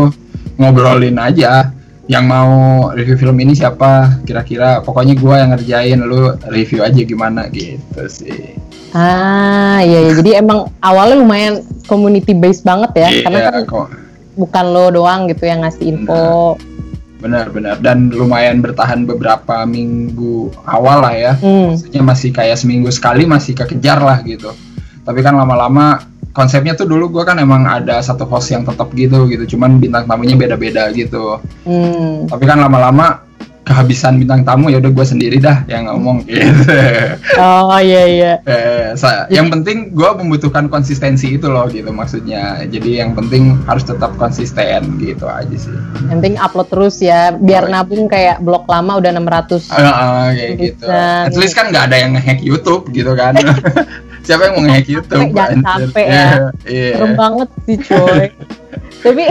ngobrolin 0.60 1.16
aja 1.16 1.72
yang 2.12 2.28
mau 2.28 2.52
review 2.92 3.16
film 3.16 3.40
ini 3.40 3.56
siapa 3.56 4.20
kira-kira. 4.28 4.84
Pokoknya 4.84 5.16
gua 5.16 5.40
yang 5.40 5.56
ngerjain 5.56 6.04
lu 6.04 6.36
review 6.52 6.84
aja 6.84 7.00
gimana 7.08 7.48
gitu 7.48 8.04
sih. 8.12 8.60
Ah 8.92 9.80
iya, 9.80 10.04
iya. 10.04 10.12
jadi 10.20 10.44
emang 10.44 10.68
awalnya 10.84 11.24
lumayan 11.24 11.64
community 11.88 12.36
based 12.36 12.68
banget 12.68 12.92
ya, 13.00 13.10
karena 13.24 13.40
Iya, 13.40 13.48
kan 13.48 13.64
kok. 13.64 13.88
bukan 14.36 14.66
lo 14.68 14.92
doang 14.92 15.32
gitu 15.32 15.48
yang 15.48 15.64
ngasih 15.64 15.86
info. 15.88 16.60
benar-benar 17.22 17.78
dan 17.86 18.10
lumayan 18.10 18.66
bertahan 18.66 19.06
beberapa 19.06 19.62
minggu 19.64 20.50
awal 20.66 21.06
lah 21.06 21.14
ya. 21.14 21.34
Hmm. 21.38 21.78
maksudnya 21.78 22.02
masih 22.02 22.34
kayak 22.34 22.58
seminggu 22.58 22.90
sekali 22.90 23.30
masih 23.30 23.54
kekejar 23.54 24.02
lah 24.02 24.20
gitu. 24.26 24.50
Tapi 25.06 25.22
kan 25.22 25.38
lama-lama 25.38 26.02
konsepnya 26.32 26.74
tuh 26.74 26.86
dulu 26.86 27.12
gua 27.12 27.24
kan 27.24 27.38
emang 27.38 27.64
ada 27.64 28.00
satu 28.00 28.24
host 28.24 28.50
yang 28.50 28.64
tetap 28.64 28.92
gitu 28.92 29.28
gitu 29.28 29.56
cuman 29.56 29.78
bintang 29.78 30.04
tamunya 30.06 30.36
beda-beda 30.36 30.90
gitu 30.92 31.38
Hmm. 31.62 32.26
tapi 32.26 32.44
kan 32.44 32.58
lama-lama 32.58 33.24
kehabisan 33.62 34.18
bintang 34.18 34.42
tamu 34.42 34.68
ya 34.68 34.82
udah 34.82 34.90
gue 34.90 35.06
sendiri 35.06 35.38
dah 35.38 35.62
yang 35.66 35.86
ngomong 35.86 36.26
gitu 36.28 36.66
Oh 37.38 37.78
iya 37.78 38.04
iya. 38.10 38.34
Eh, 38.44 38.98
yang 39.30 39.48
penting 39.48 39.94
gue 39.94 40.10
membutuhkan 40.18 40.66
konsistensi 40.66 41.38
itu 41.38 41.46
loh 41.46 41.70
gitu 41.70 41.94
maksudnya 41.94 42.66
jadi 42.66 43.06
yang 43.06 43.14
penting 43.14 43.62
harus 43.64 43.86
tetap 43.86 44.18
konsisten 44.18 44.98
gitu 44.98 45.30
aja 45.30 45.54
sih 45.54 45.72
Yang 46.04 46.10
penting 46.10 46.34
upload 46.42 46.68
terus 46.68 47.00
ya, 47.00 47.32
biar 47.32 47.64
Oh, 47.64 47.70
iya. 47.70 47.76
nabung 47.78 48.04
kayak 48.10 48.42
blog 48.42 48.66
lama 48.66 48.98
udah 48.98 49.12
600. 49.14 49.70
Ah, 49.70 49.78
ah, 49.78 50.28
kayak 50.34 50.52
gitu 50.58 50.86
at 50.90 51.36
least 51.38 51.54
kan 51.54 51.70
nggak 51.70 51.86
ada 51.86 51.98
yang 52.02 52.12
ngehack 52.18 52.42
YouTube 52.42 52.90
gitu 52.90 53.14
kan 53.14 53.38
siapa 54.22 54.42
yang 54.48 54.54
mau 54.58 54.64
ngehack 54.66 54.88
YouTube 54.88 55.30
Jangan 55.34 55.50
anjir? 55.62 55.66
sampai 55.66 56.04
ya. 56.04 56.14
Iya, 56.14 56.30
iya. 56.70 56.90
Serem 56.98 57.14
banget 57.18 57.50
sih 57.66 57.78
coy. 57.82 58.26
tapi 59.04 59.24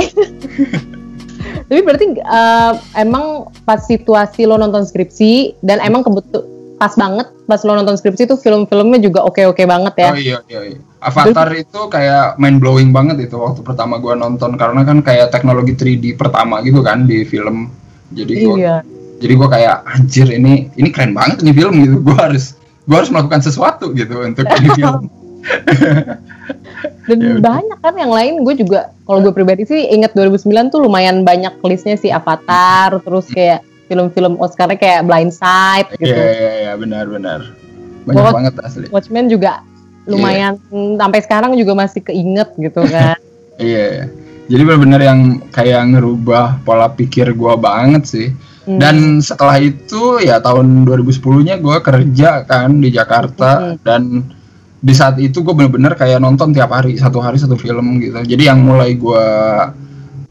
tapi 1.71 1.81
berarti 1.87 2.07
eh, 2.19 2.73
emang 2.99 3.25
pas 3.63 3.81
situasi 3.87 4.45
lo 4.45 4.59
nonton 4.59 4.83
skripsi 4.83 5.63
dan 5.63 5.79
emang 5.81 6.03
kebetul 6.03 6.43
pas 6.77 6.97
banget 6.97 7.29
pas 7.45 7.61
lo 7.63 7.77
nonton 7.77 7.95
skripsi 7.95 8.25
itu 8.25 8.37
film-filmnya 8.41 8.99
juga 8.99 9.21
oke-oke 9.23 9.63
banget 9.69 9.95
ya. 10.01 10.11
Oh 10.11 10.19
iya 10.19 10.39
iya. 10.49 10.61
iya. 10.75 10.79
Avatar 11.01 11.49
itu 11.57 11.89
kayak 11.89 12.37
mind 12.37 12.61
blowing 12.61 12.93
banget 12.93 13.25
itu 13.25 13.37
waktu 13.41 13.65
pertama 13.65 13.97
gua 13.97 14.13
nonton 14.13 14.57
karena 14.61 14.85
kan 14.85 15.01
kayak 15.01 15.33
teknologi 15.33 15.73
3D 15.73 16.17
pertama 16.17 16.61
gitu 16.61 16.85
kan 16.85 17.09
di 17.09 17.25
film. 17.25 17.73
Jadi 18.13 18.33
gua 18.45 18.55
Iya. 18.59 18.77
jadi 19.21 19.33
gua 19.37 19.49
kayak 19.49 19.77
anjir 19.87 20.29
ini 20.29 20.69
ini 20.77 20.89
keren 20.93 21.13
banget 21.17 21.41
nih 21.41 21.55
film 21.57 21.75
gitu. 21.81 21.97
Gua 22.05 22.29
harus 22.29 22.57
gua 22.85 22.97
harus 22.97 23.11
melakukan 23.11 23.41
sesuatu 23.41 23.93
gitu 23.93 24.23
untuk 24.23 24.45
ini 24.57 24.69
film. 24.73 25.09
Dan 27.05 27.19
Ya 27.19 27.35
banyak 27.37 27.79
kan 27.81 27.95
yang 27.97 28.13
lain 28.13 28.45
gue 28.45 28.55
juga 28.57 28.95
kalau 29.03 29.19
gue 29.21 29.33
pribadi 29.33 29.65
sih 29.65 29.89
inget 29.89 30.13
2009 30.13 30.47
tuh 30.71 30.81
lumayan 30.81 31.25
banyak 31.25 31.59
listnya 31.61 31.97
sih 31.97 32.09
Avatar 32.09 33.01
terus 33.01 33.27
kayak 33.27 33.61
film-film 33.87 34.39
Oscar 34.39 34.71
kayak 34.71 35.03
Blind 35.03 35.35
Side 35.35 35.91
Iya 35.97 35.99
gitu. 35.99 36.15
iya 36.15 36.53
iya 36.63 36.73
benar 36.77 37.05
benar. 37.09 37.41
Banyak 38.07 38.15
Bahwa- 38.17 38.33
banget 38.33 38.55
asli. 38.63 38.87
Watchmen 38.89 39.27
juga 39.27 39.65
lumayan 40.07 40.57
hmm, 40.69 40.97
sampai 40.97 41.21
sekarang 41.21 41.53
juga 41.57 41.73
masih 41.75 42.01
keinget 42.01 42.49
gitu 42.55 42.81
kan. 42.93 43.19
Iya. 43.59 43.85
iya. 43.89 44.05
Jadi 44.47 44.63
benar-benar 44.63 45.01
yang 45.01 45.21
kayak 45.51 45.83
ngerubah 45.91 46.63
pola 46.63 46.91
pikir 46.91 47.33
gua 47.33 47.55
banget 47.55 48.03
sih. 48.05 48.29
Hmm. 48.61 48.77
Dan 48.77 49.25
setelah 49.25 49.57
itu 49.57 50.21
ya 50.21 50.37
tahun 50.39 50.85
2010-nya 50.85 51.57
gua 51.65 51.81
kerja 51.81 52.45
kan 52.45 52.77
di 52.77 52.93
Jakarta 52.93 53.73
Hmm. 53.73 53.81
dan 53.81 54.03
di 54.81 54.97
saat 54.97 55.21
itu 55.21 55.45
gue 55.45 55.53
bener-bener 55.53 55.93
kayak 55.93 56.25
nonton 56.25 56.57
tiap 56.57 56.73
hari 56.73 56.97
satu 56.97 57.21
hari 57.21 57.37
satu 57.37 57.53
film 57.57 58.01
gitu. 58.01 58.17
Jadi 58.17 58.49
yang 58.49 58.65
mulai 58.65 58.97
gua 58.97 59.25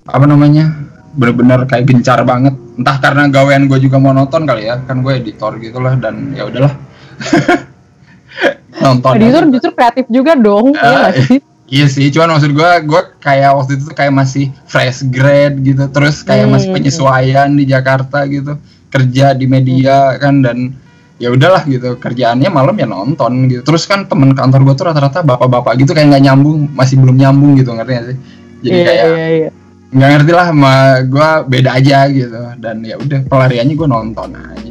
apa 0.09 0.25
namanya 0.25 0.73
bener-bener 1.13 1.69
kayak 1.69 1.85
gencar 1.85 2.21
banget. 2.25 2.57
Entah 2.77 2.97
karena 2.97 3.29
gawean 3.29 3.69
gue 3.69 3.77
juga 3.77 4.01
mau 4.01 4.09
nonton 4.15 4.45
kali 4.49 4.65
ya, 4.69 4.81
kan 4.87 5.05
gue 5.05 5.13
editor 5.21 5.57
gitulah 5.61 5.93
dan 6.01 6.33
ya 6.33 6.49
udahlah. 6.49 6.73
nonton. 8.83 9.11
Editor 9.19 9.43
justru 9.51 9.71
kreatif 9.75 10.05
juga 10.09 10.33
dong, 10.39 10.73
nggak 10.73 11.13
sih? 11.27 11.39
Iya 11.69 11.85
sih, 11.85 12.09
cuman 12.09 12.33
maksud 12.33 12.51
gue, 12.51 12.71
gue 12.89 13.01
kayak 13.21 13.53
waktu 13.53 13.77
itu 13.77 13.83
tuh 13.89 13.95
kayak 13.95 14.09
masih 14.09 14.49
fresh 14.65 15.05
grade 15.05 15.61
gitu, 15.61 15.85
terus 15.93 16.25
kayak 16.25 16.49
Hmm. 16.49 16.57
masih 16.57 16.69
penyesuaian 16.73 17.49
di 17.53 17.69
Jakarta 17.69 18.25
gitu, 18.25 18.57
kerja 18.89 19.37
di 19.37 19.45
media 19.45 20.17
kan 20.17 20.41
dan 20.41 20.73
ya 21.21 21.29
udahlah 21.29 21.61
gitu, 21.69 21.93
kerjaannya 22.01 22.49
malam 22.49 22.73
ya 22.73 22.89
nonton 22.89 23.45
gitu. 23.45 23.61
Terus 23.61 23.85
kan 23.85 24.09
temen 24.09 24.33
kantor 24.33 24.65
gue 24.65 24.75
tuh 24.81 24.85
rata-rata 24.89 25.21
bapak-bapak 25.21 25.77
gitu 25.77 25.93
kayak 25.93 26.09
nggak 26.09 26.23
nyambung, 26.25 26.73
masih 26.73 26.97
belum 26.97 27.13
nyambung 27.13 27.53
gitu 27.53 27.69
ngerti 27.69 27.91
gak 27.93 28.05
sih? 28.09 28.17
Jadi 28.65 28.73
Iya, 28.73 28.85
kayak 28.89 29.05
iya, 29.05 29.27
iya. 29.29 29.49
nggak 29.93 30.09
ngerti 30.09 30.31
lah, 30.33 30.45
sama 30.49 30.73
gue 31.05 31.29
beda 31.53 31.69
aja 31.77 31.97
gitu 32.09 32.39
dan 32.57 32.75
ya 32.81 32.95
udah 32.97 33.19
pelariannya 33.29 33.75
gue 33.77 33.87
nonton 33.87 34.29
aja. 34.33 34.68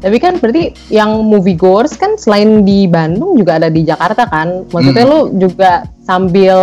Tapi 0.00 0.16
kan 0.16 0.40
berarti 0.40 0.72
yang 0.88 1.20
movie 1.22 1.54
goers 1.54 1.92
kan 1.94 2.16
selain 2.16 2.64
di 2.64 2.88
Bandung 2.88 3.36
juga 3.36 3.60
ada 3.60 3.68
di 3.68 3.84
Jakarta 3.84 4.24
kan? 4.24 4.64
Maksudnya 4.72 5.04
Hmm. 5.04 5.12
lu 5.12 5.20
juga 5.36 5.84
sambil 6.00 6.56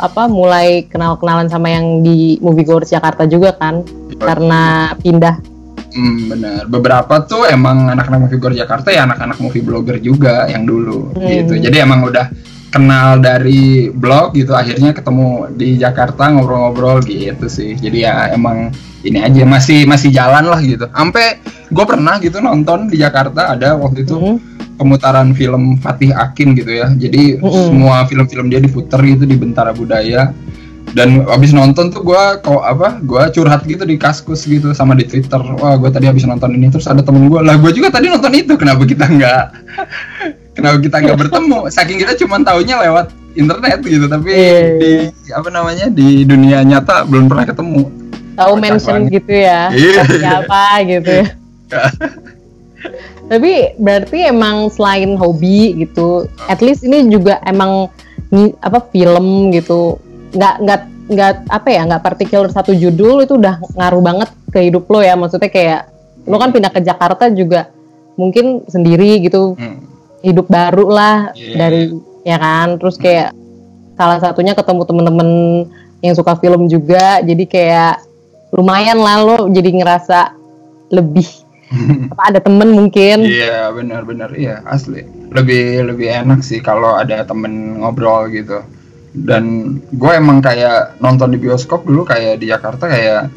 apa 0.00 0.24
mulai 0.24 0.88
kenal-kenalan 0.88 1.52
sama 1.52 1.68
yang 1.68 2.00
di 2.00 2.40
movie 2.40 2.64
goers 2.64 2.88
Jakarta 2.88 3.28
juga 3.28 3.52
kan? 3.52 3.84
Karena 4.16 4.92
pindah. 4.96 5.36
Hmm, 5.88 6.28
benar. 6.28 6.64
Beberapa 6.64 7.24
tuh 7.24 7.44
emang 7.44 7.88
anak-anak 7.88 8.28
movie 8.28 8.40
goer 8.40 8.56
Jakarta 8.56 8.88
ya 8.88 9.04
anak-anak 9.04 9.36
movie 9.36 9.60
blogger 9.60 10.00
juga 10.00 10.48
yang 10.48 10.64
dulu 10.64 11.12
Hmm. 11.12 11.28
gitu. 11.28 11.60
Jadi 11.60 11.76
emang 11.78 12.02
udah 12.02 12.28
kenal 12.68 13.16
dari 13.20 13.88
blog 13.88 14.36
gitu 14.36 14.52
akhirnya 14.52 14.92
ketemu 14.92 15.48
di 15.56 15.80
Jakarta 15.80 16.28
ngobrol-ngobrol 16.28 17.00
gitu 17.04 17.48
sih. 17.48 17.74
Jadi 17.76 18.04
ya 18.04 18.28
emang 18.32 18.72
ini 19.04 19.18
aja 19.24 19.42
masih 19.48 19.88
masih 19.88 20.12
jalan 20.12 20.44
lah 20.48 20.60
gitu. 20.60 20.84
Sampai 20.92 21.40
gue 21.68 21.84
pernah 21.88 22.20
gitu 22.20 22.40
nonton 22.44 22.92
di 22.92 23.00
Jakarta 23.00 23.56
ada 23.56 23.76
waktu 23.76 24.04
itu 24.04 24.16
Hmm. 24.18 24.36
pemutaran 24.78 25.34
film 25.34 25.74
Fatih 25.80 26.14
Akin 26.14 26.54
gitu 26.54 26.70
ya. 26.70 26.92
Jadi 26.92 27.40
Mm-mm. 27.40 27.72
semua 27.72 28.06
film-film 28.06 28.46
dia 28.52 28.62
diputer 28.62 29.00
gitu 29.02 29.24
di 29.26 29.34
Bentara 29.34 29.74
Budaya. 29.74 30.30
Dan 30.88 31.20
abis 31.28 31.52
nonton 31.52 31.92
tuh 31.92 32.00
gue 32.00 32.22
kok 32.40 32.64
apa? 32.64 32.96
Gue 33.04 33.20
curhat 33.28 33.68
gitu 33.68 33.84
di 33.84 34.00
kaskus 34.00 34.48
gitu 34.48 34.72
sama 34.72 34.96
di 34.96 35.04
Twitter. 35.04 35.36
Wah 35.36 35.76
gue 35.76 35.90
tadi 35.92 36.08
habis 36.08 36.24
nonton 36.24 36.56
ini 36.56 36.72
terus 36.72 36.88
ada 36.88 37.04
temen 37.04 37.28
gue 37.28 37.40
lah 37.44 37.60
gue 37.60 37.70
juga 37.76 37.92
tadi 37.92 38.08
nonton 38.08 38.32
itu. 38.32 38.56
Kenapa 38.56 38.88
kita 38.88 39.04
nggak? 39.04 39.44
Kenapa 40.58 40.76
kita 40.78 40.96
nggak 40.98 41.18
bertemu? 41.22 41.58
Saking 41.70 41.98
kita 42.02 42.12
cuma 42.18 42.42
taunya 42.42 42.74
lewat 42.80 43.06
internet 43.32 43.78
gitu. 43.80 44.04
Tapi 44.04 44.28
Iya, 44.28 44.60
di 44.74 44.90
apa 45.30 45.48
namanya 45.48 45.86
di 45.86 46.22
dunia 46.22 46.60
nyata 46.60 47.06
belum 47.06 47.30
pernah 47.30 47.46
ketemu. 47.46 47.82
Tahu 48.34 48.52
mention 48.54 49.06
banget. 49.06 49.14
gitu 49.18 49.32
ya. 49.34 49.60
Iya. 49.70 50.02
Siapa 50.04 50.62
gitu 50.84 51.10
ya. 51.12 51.26
Tapi 53.28 53.76
berarti 53.76 54.18
emang 54.24 54.72
selain 54.72 55.12
hobi 55.14 55.76
gitu, 55.78 56.24
at 56.48 56.58
least 56.58 56.80
ini 56.80 57.04
juga 57.06 57.36
emang 57.44 57.92
apa 58.58 58.80
film 58.88 59.52
gitu, 59.52 60.00
nggak 60.32 60.54
nggak 60.58 60.80
nggak 61.08 61.32
apa 61.48 61.68
ya 61.68 61.82
nggak 61.84 62.04
particular 62.04 62.48
satu 62.48 62.72
judul 62.72 63.20
itu 63.20 63.36
udah 63.36 63.60
ngaruh 63.74 64.00
banget 64.00 64.28
ke 64.48 64.64
hidup 64.64 64.88
lo 64.88 65.00
ya. 65.00 65.12
Maksudnya 65.12 65.50
kayak 65.50 65.80
lo 66.24 66.36
kan 66.36 66.52
pindah 66.52 66.68
ke 66.68 66.80
Jakarta 66.80 67.28
juga 67.28 67.68
mungkin 68.14 68.64
sendiri 68.64 69.20
gitu 69.20 69.54
Hmm. 69.54 69.84
Hidup 70.20 70.46
baru 70.48 70.86
lah 70.90 71.16
Iya. 71.34 71.54
dari 71.56 71.82
ya 72.22 72.36
kan? 72.36 72.76
Terus 72.76 72.96
kayak 72.98 73.30
salah 73.94 74.18
satunya 74.18 74.54
ketemu 74.54 74.82
temen-temen 74.84 75.30
yang 76.00 76.14
suka 76.14 76.38
film 76.38 76.66
juga. 76.66 77.22
Jadi 77.22 77.44
kayak 77.46 78.02
lumayan 78.54 78.98
lah 78.98 79.16
lo 79.22 79.38
jadi 79.50 79.70
ngerasa 79.70 80.34
lebih. 80.90 81.28
Apa 82.16 82.32
ada 82.32 82.40
temen 82.40 82.72
mungkin? 82.72 83.28
Iya 83.28 83.68
benar-benar. 83.70 84.32
Iya 84.32 84.64
asli. 84.64 85.04
Lebih 85.28 85.92
lebih 85.92 86.08
enak 86.24 86.40
sih 86.40 86.64
kalau 86.64 86.96
ada 86.96 87.22
temen 87.22 87.78
ngobrol 87.84 88.32
gitu. 88.32 88.64
Dan 89.12 89.76
gue 89.90 90.12
emang 90.14 90.38
kayak 90.40 91.00
nonton 91.00 91.32
di 91.32 91.38
bioskop 91.40 91.84
dulu 91.84 92.04
kayak 92.06 92.40
di 92.40 92.48
Jakarta 92.48 92.88
kayak 92.88 93.28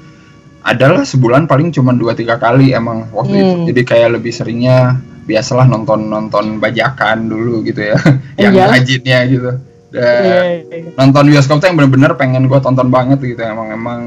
adalah 0.62 1.02
sebulan 1.02 1.50
paling 1.50 1.74
cuma 1.74 1.90
dua 1.90 2.14
tiga 2.14 2.38
kali 2.38 2.70
emang 2.70 3.10
waktu 3.18 3.34
itu. 3.34 3.54
Hmm. 3.58 3.66
jadi 3.66 3.82
kayak 3.82 4.10
lebih 4.22 4.30
seringnya 4.30 4.94
biasalah 5.32 5.64
nonton 5.66 6.06
nonton 6.06 6.46
bajakan 6.58 7.26
dulu 7.26 7.64
gitu 7.64 7.82
ya 7.86 7.98
yang 8.44 8.52
Iya. 8.54 8.66
rajinnya 8.68 9.20
gitu 9.26 9.52
Dan 9.90 10.24
Iya, 10.24 10.40
iya. 10.66 10.92
nonton 10.94 11.28
bioskop 11.28 11.58
tuh 11.58 11.68
yang 11.68 11.76
bener-bener 11.76 12.12
pengen 12.14 12.46
gue 12.46 12.60
tonton 12.60 12.88
banget 12.88 13.20
gitu 13.22 13.40
emang 13.40 13.68
emang 13.70 14.02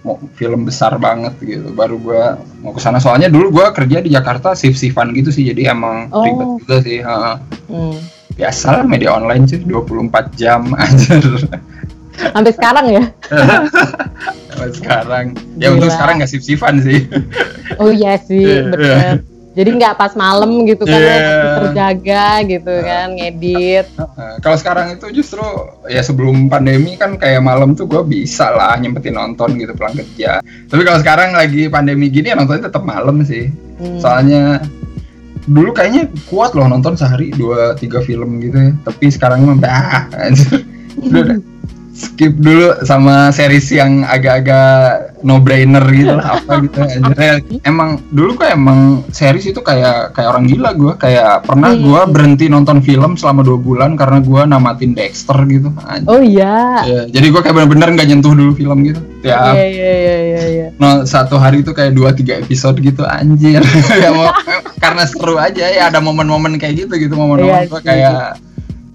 mau 0.00 0.18
film 0.32 0.62
besar 0.62 0.98
banget 0.98 1.30
gitu 1.38 1.70
baru 1.70 1.94
gue 1.96 2.22
mau 2.58 2.70
ke 2.70 2.78
sana 2.78 2.98
soalnya 2.98 3.26
dulu 3.26 3.50
gue 3.52 3.66
kerja 3.72 3.98
di 3.98 4.10
Jakarta 4.10 4.50
shift 4.52 4.74
shiftan 4.76 5.10
gitu 5.12 5.30
sih 5.30 5.46
jadi 5.46 5.70
emang 5.70 6.10
Oh. 6.10 6.22
ribet 6.22 6.48
juga 6.58 6.76
sih 6.80 6.98
heeh. 6.98 7.34
Hmm. 7.68 7.96
biasa 8.32 8.66
lah 8.72 8.84
media 8.84 9.12
online 9.12 9.44
sih 9.44 9.60
24 9.60 10.10
jam 10.34 10.74
anjir 10.82 11.22
sampai 12.12 12.50
sekarang 12.50 12.86
ya 12.88 13.04
Sampai 14.48 14.70
sekarang 14.72 15.24
ya 15.56 15.68
untuk 15.70 15.86
Gila. 15.86 15.94
sekarang 15.94 16.14
nggak 16.18 16.28
shift 16.28 16.44
shiftan 16.44 16.76
sih 16.78 17.06
oh 17.78 17.88
iya 17.88 18.18
sih 18.18 18.42
Iya, 18.42 18.62
bener 18.68 19.16
jadi 19.52 19.70
nggak 19.76 19.94
pas 20.00 20.12
malam 20.16 20.64
gitu 20.64 20.88
kan 20.88 20.96
masih 20.96 21.48
terjaga 21.60 22.28
gitu 22.48 22.74
kan 22.80 23.06
ngedit. 23.12 23.86
Kalau 24.40 24.56
sekarang 24.56 24.96
itu 24.96 25.06
justru 25.12 25.44
ya 25.92 26.00
sebelum 26.00 26.48
pandemi 26.48 26.96
kan 26.96 27.20
kayak 27.20 27.44
malam 27.44 27.76
tuh 27.76 27.84
gue 27.84 28.00
bisa 28.08 28.48
lah 28.48 28.80
nyempetin 28.80 29.12
nonton 29.12 29.60
gitu 29.60 29.76
pulang 29.76 29.92
kerja. 29.92 30.40
Tapi 30.42 30.82
kalau 30.88 30.98
sekarang 31.04 31.36
lagi 31.36 31.68
pandemi 31.68 32.08
gini 32.08 32.32
ya 32.32 32.36
nontonnya 32.36 32.72
tetap 32.72 32.82
malam 32.84 33.20
sih. 33.24 33.52
Hmm. 33.82 33.98
soalnya 33.98 34.62
dulu 35.42 35.74
kayaknya 35.74 36.06
kuat 36.30 36.54
loh 36.54 36.70
nonton 36.70 36.94
sehari 36.94 37.34
dua 37.34 37.76
tiga 37.76 38.00
film 38.00 38.40
gitu 38.40 38.56
ya. 38.56 38.72
Tapi 38.88 39.04
sekarang 39.12 39.44
mah 39.44 39.56
bah 39.60 40.08
anjir. 40.16 40.64
Udah 41.08 41.22
dah. 41.28 41.51
Skip 41.92 42.32
dulu 42.34 42.80
sama 42.82 43.28
series 43.28 43.68
yang 43.70 44.02
agak-agak 44.02 45.12
no 45.20 45.38
brainer 45.38 45.84
gitu. 45.86 46.10
Lah 46.10 46.28
apa 46.36 46.52
gitu 46.60 46.78
anjir 46.80 47.44
emang 47.62 48.00
dulu 48.08 48.34
kok 48.34 48.48
emang 48.48 48.78
series 49.08 49.46
itu 49.46 49.60
kayak 49.60 50.10
kayak 50.12 50.28
orang 50.28 50.44
gila 50.44 50.72
gue 50.72 50.92
kayak 50.96 51.44
pernah 51.44 51.70
Hmm. 51.72 51.80
gue 51.80 52.00
berhenti 52.08 52.46
nonton 52.46 52.80
film 52.80 53.14
selama 53.14 53.40
dua 53.40 53.56
bulan 53.56 53.94
karena 53.94 54.18
gue 54.18 54.40
namatin 54.42 54.92
Dexter 54.92 55.36
gitu. 55.46 55.68
Anjir. 55.82 56.08
oh 56.08 56.20
iya. 56.20 56.56
Ya, 56.82 57.00
jadi 57.08 57.26
gue 57.28 57.40
kayak 57.40 57.54
bener-bener 57.54 57.88
nggak 57.92 58.08
nyentuh 58.08 58.32
dulu 58.32 58.52
film 58.52 58.82
gitu. 58.82 59.00
Ya. 59.22 59.52
Iya 59.52 59.66
iya 59.68 59.92
iya 59.94 60.16
iya 60.18 60.42
iya 60.48 60.66
no, 60.76 61.04
satu 61.04 61.36
hari 61.36 61.60
itu 61.60 61.70
kayak 61.70 61.92
dua 61.92 62.10
tiga 62.10 62.36
episode 62.36 62.76
gitu 62.76 63.04
anjir. 63.04 63.62
Ya 64.02 64.10
mau 64.10 64.32
karena 64.76 65.04
seru 65.04 65.36
aja 65.36 65.62
ya 65.62 65.86
ada 65.86 65.98
momen-momen 65.98 66.56
kayak 66.56 66.82
gitu 66.82 66.98
gitu 66.98 67.14
momen-momen 67.14 67.62
Iya 67.62 67.70
sih. 67.70 67.84
kayak 67.84 68.24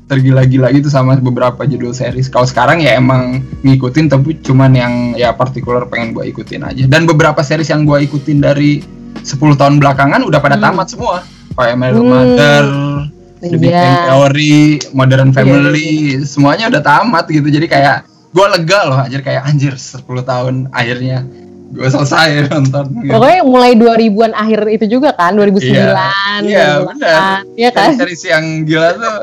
tergila-gila 0.08 0.72
gitu 0.72 0.88
sama 0.88 1.16
beberapa 1.16 1.62
judul 1.62 1.92
series 1.92 2.28
kalau 2.28 2.44
sekarang 2.44 2.80
ya 2.80 2.96
emang 2.96 3.44
ngikutin 3.62 4.08
tapi 4.08 4.40
cuman 4.40 4.72
yang 4.72 4.94
ya 5.14 5.32
partikular 5.32 5.84
pengen 5.84 6.12
gua 6.12 6.24
ikutin 6.24 6.64
aja 6.64 6.84
dan 6.86 7.04
beberapa 7.04 7.40
series 7.40 7.68
yang 7.68 7.84
gua 7.84 8.00
ikutin 8.00 8.40
dari 8.40 8.80
10 9.18 9.36
tahun 9.54 9.78
belakangan 9.78 10.24
udah 10.24 10.40
pada 10.40 10.56
Hmm. 10.56 10.64
tamat 10.66 10.88
semua 10.88 11.16
kayak 11.54 11.76
Married 11.76 12.00
Hmm. 12.00 12.08
Mother 12.08 12.64
The 13.38 13.54
Big 13.54 13.70
Iya. 13.70 13.78
Bang 13.78 13.98
Theory, 14.02 14.58
Modern 14.92 15.30
Iya, 15.30 15.36
Family, 15.36 15.90
semuanya 16.26 16.66
udah 16.68 16.82
tamat 16.82 17.30
gitu. 17.30 17.46
Jadi 17.46 17.70
kayak 17.70 18.02
gue 18.28 18.46
lega 18.50 18.80
loh 18.84 18.98
anjir 18.98 19.22
kayak 19.22 19.46
anjir 19.46 19.74
10 19.76 20.02
tahun 20.24 20.56
akhirnya 20.72 21.22
gue 21.70 21.86
selesai 21.86 22.28
nonton 22.50 22.98
gitu. 22.98 23.14
Pokoknya 23.14 23.42
mulai 23.44 23.76
2000-an 23.76 24.34
akhir 24.34 24.62
itu 24.72 24.86
juga 24.90 25.14
kan, 25.14 25.36
2009, 25.36 26.50
Iya, 26.50 26.66
2008. 26.82 26.88
benar. 26.88 27.38
Iya 27.54 27.70
kan? 27.70 27.90
Series 27.94 28.24
yang 28.24 28.46
gila 28.64 28.90
tuh 28.96 29.14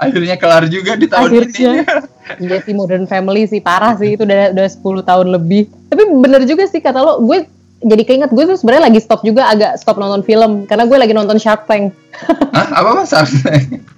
akhirnya 0.00 0.36
kelar 0.40 0.64
juga 0.66 0.96
di 0.96 1.06
tahun 1.06 1.28
Akhirnya. 1.28 1.84
ini. 1.84 2.48
Iya 2.48 2.56
sih 2.64 2.72
Modern 2.72 3.04
Family 3.04 3.44
sih 3.44 3.60
parah 3.60 3.94
sih 4.00 4.16
itu 4.16 4.24
udah 4.24 4.56
udah 4.56 4.66
10 4.66 5.04
tahun 5.04 5.26
lebih. 5.36 5.68
Tapi 5.92 6.02
bener 6.24 6.42
juga 6.48 6.64
sih 6.64 6.80
kata 6.80 6.98
lo, 6.98 7.20
gue 7.20 7.44
jadi 7.80 8.02
keinget 8.04 8.30
gue 8.32 8.44
tuh 8.44 8.56
sebenarnya 8.56 8.92
lagi 8.92 9.00
stop 9.00 9.20
juga 9.20 9.48
agak 9.48 9.76
stop 9.76 9.96
nonton 9.96 10.24
film 10.24 10.64
karena 10.64 10.84
gue 10.88 10.96
lagi 10.96 11.12
nonton 11.12 11.36
Shark 11.36 11.68
Tank. 11.68 11.92
Hah, 12.56 12.68
apa 12.80 12.90
mas? 12.96 13.12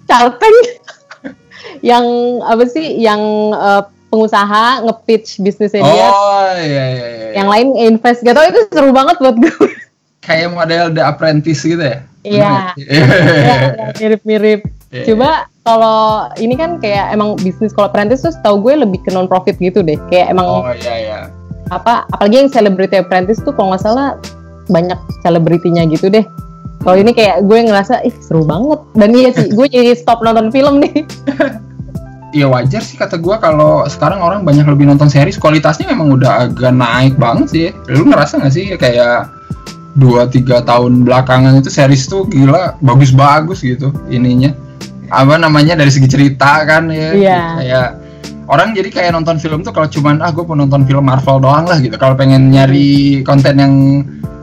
Shark 0.07 0.35
Tank 0.39 0.57
yang 1.83 2.05
apa 2.43 2.67
sih 2.67 2.99
yang 2.99 3.21
eh, 3.55 3.83
pengusaha 4.13 4.85
nge-pitch 4.85 5.41
bisnisnya 5.41 5.81
dia, 5.81 6.09
Oh 6.13 6.53
iya 6.53 6.85
iya 6.93 7.07
iya. 7.09 7.29
yang 7.33 7.49
lain 7.49 7.73
invest 7.81 8.21
gak 8.21 8.37
tau 8.37 8.45
itu 8.45 8.61
seru 8.69 8.93
banget 8.93 9.17
buat 9.19 9.37
gue. 9.41 9.55
Kayak 10.21 10.53
model 10.53 10.93
The 10.93 11.03
Apprentice 11.03 11.65
gitu 11.65 11.81
ya? 11.81 11.99
Iya. 12.23 12.55
Iya. 12.79 13.05
Ya, 13.43 13.57
mirip-mirip. 13.99 14.63
Iya. 14.93 15.05
Coba 15.09 15.49
kalau 15.65 16.29
ini 16.37 16.53
kan 16.53 16.77
kayak 16.77 17.17
emang 17.17 17.41
bisnis 17.41 17.73
kalau 17.73 17.89
apprentice 17.89 18.29
tuh 18.29 18.37
tahu 18.45 18.61
gue 18.61 18.85
lebih 18.85 19.01
ke 19.01 19.09
non 19.09 19.25
profit 19.25 19.57
gitu 19.57 19.81
deh. 19.81 19.97
Kayak 20.13 20.37
emang 20.37 20.47
Oh 20.63 20.69
iya 20.69 20.95
iya. 21.01 21.21
apa 21.73 22.05
apalagi 22.13 22.45
yang 22.45 22.51
celebrity 22.53 23.01
apprentice 23.01 23.41
tuh 23.41 23.57
kalau 23.57 23.73
nggak 23.73 23.81
salah 23.81 24.21
banyak 24.69 25.01
selebritinya 25.25 25.89
gitu 25.89 26.13
deh. 26.13 26.29
Kalau 26.85 26.99
ini 27.01 27.17
kayak 27.17 27.49
gue 27.49 27.59
ngerasa 27.65 28.05
ih 28.05 28.13
seru 28.21 28.45
banget 28.45 28.85
dan 28.93 29.09
iya 29.17 29.31
sih 29.33 29.49
gue 29.49 29.67
jadi 29.67 29.97
stop 29.97 30.21
nonton 30.21 30.53
film 30.53 30.85
nih. 30.85 31.09
Iya 32.33 32.49
wajar 32.49 32.81
sih 32.81 32.97
kata 32.97 33.21
gua 33.21 33.37
kalau 33.37 33.85
sekarang 33.85 34.25
orang 34.25 34.41
banyak 34.41 34.65
lebih 34.65 34.89
nonton 34.89 35.13
series 35.13 35.37
kualitasnya 35.37 35.85
memang 35.93 36.17
udah 36.17 36.49
agak 36.49 36.73
naik 36.73 37.21
banget 37.21 37.47
sih. 37.53 37.69
Lu 37.93 38.09
ngerasa 38.09 38.41
nggak 38.41 38.53
sih 38.57 38.73
kayak 38.81 39.29
dua 40.01 40.25
tiga 40.33 40.65
tahun 40.65 41.05
belakangan 41.05 41.61
itu 41.61 41.69
series 41.69 42.09
tuh 42.09 42.25
gila 42.25 42.81
bagus-bagus 42.81 43.61
gitu 43.61 43.93
ininya 44.09 44.57
apa 45.13 45.37
namanya 45.37 45.77
dari 45.77 45.93
segi 45.93 46.09
cerita 46.09 46.65
kan 46.65 46.89
ya 46.89 47.11
Iya. 47.13 47.43
kayak 47.55 47.89
orang 48.45 48.73
jadi 48.73 48.89
kayak 48.89 49.11
nonton 49.13 49.37
film 49.37 49.61
tuh 49.61 49.71
kalau 49.71 49.87
cuman 49.87 50.19
ah 50.19 50.29
gue 50.29 50.43
mau 50.43 50.57
nonton 50.57 50.83
film 50.83 51.05
Marvel 51.05 51.39
doang 51.39 51.65
lah 51.65 51.79
gitu 51.79 51.95
kalau 51.95 52.13
pengen 52.13 52.49
nyari 52.49 53.21
konten 53.23 53.55
yang 53.55 53.75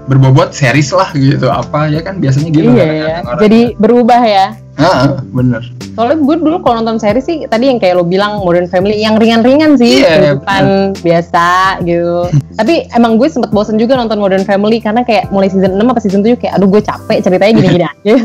berbobot 0.05 0.49
series 0.51 0.89
lah 0.89 1.09
gitu 1.11 1.45
apa 1.47 1.85
ya 1.85 2.01
kan 2.01 2.17
biasanya 2.17 2.49
gitu 2.49 2.69
iya 2.71 2.85
ya. 2.85 3.15
orang. 3.23 3.39
Jadi 3.39 3.61
berubah 3.75 4.21
ya. 4.23 4.47
Ah, 4.73 5.19
bener 5.27 5.59
Soalnya 5.91 6.17
gue 6.17 6.35
dulu 6.39 6.63
kalau 6.63 6.79
nonton 6.79 6.97
series 6.97 7.21
sih 7.21 7.43
tadi 7.45 7.67
yang 7.67 7.77
kayak 7.77 7.93
lo 7.93 8.07
bilang 8.07 8.41
Modern 8.41 8.65
Family 8.65 8.95
yang 8.95 9.19
ringan-ringan 9.19 9.75
sih, 9.75 9.99
Iya, 9.99 10.39
kehidupan 10.39 10.63
biasa 10.97 11.47
gitu. 11.83 12.31
Tapi 12.59 12.87
emang 12.89 13.19
gue 13.19 13.27
sempet 13.27 13.51
bosen 13.51 13.75
juga 13.75 13.93
nonton 13.93 14.17
Modern 14.17 14.41
Family 14.41 14.79
karena 14.79 15.03
kayak 15.03 15.29
mulai 15.29 15.51
season 15.51 15.75
6 15.75 15.83
apa 15.83 15.99
season 15.99 16.23
7 16.23 16.39
kayak 16.39 16.53
aduh 16.55 16.69
gue 16.69 16.79
capek 16.79 17.17
ceritanya 17.19 17.53
gini-gini 17.53 17.85
aja. 17.91 18.15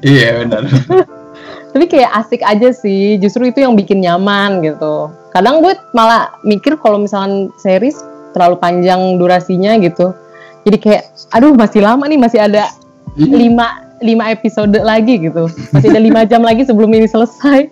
iya 0.00 0.28
bener 0.38 0.62
Tapi 1.68 1.84
kayak 1.86 2.10
asik 2.16 2.40
aja 2.40 2.70
sih, 2.70 3.16
justru 3.16 3.44
itu 3.44 3.60
yang 3.60 3.72
bikin 3.72 4.00
nyaman 4.00 4.60
gitu. 4.60 5.08
Kadang 5.30 5.60
gue 5.60 5.76
malah 5.92 6.32
mikir 6.40 6.76
kalau 6.76 6.98
misalkan 6.98 7.52
series 7.56 8.00
terlalu 8.30 8.56
panjang 8.56 8.98
durasinya 9.16 9.76
gitu. 9.76 10.10
Jadi 10.62 10.76
kayak 10.78 11.02
aduh 11.30 11.52
masih 11.52 11.80
lama 11.80 12.04
nih 12.04 12.16
masih 12.16 12.40
ada 12.40 12.68
Iya. 13.14 13.34
lima 13.34 13.66
lima 13.98 14.24
episode 14.28 14.70
lagi 14.78 15.18
gitu 15.18 15.50
masih 15.72 15.90
ada 15.90 15.98
lima 15.98 16.22
jam 16.22 16.38
lagi 16.38 16.62
sebelum 16.62 16.86
ini 16.88 17.04
selesai 17.04 17.66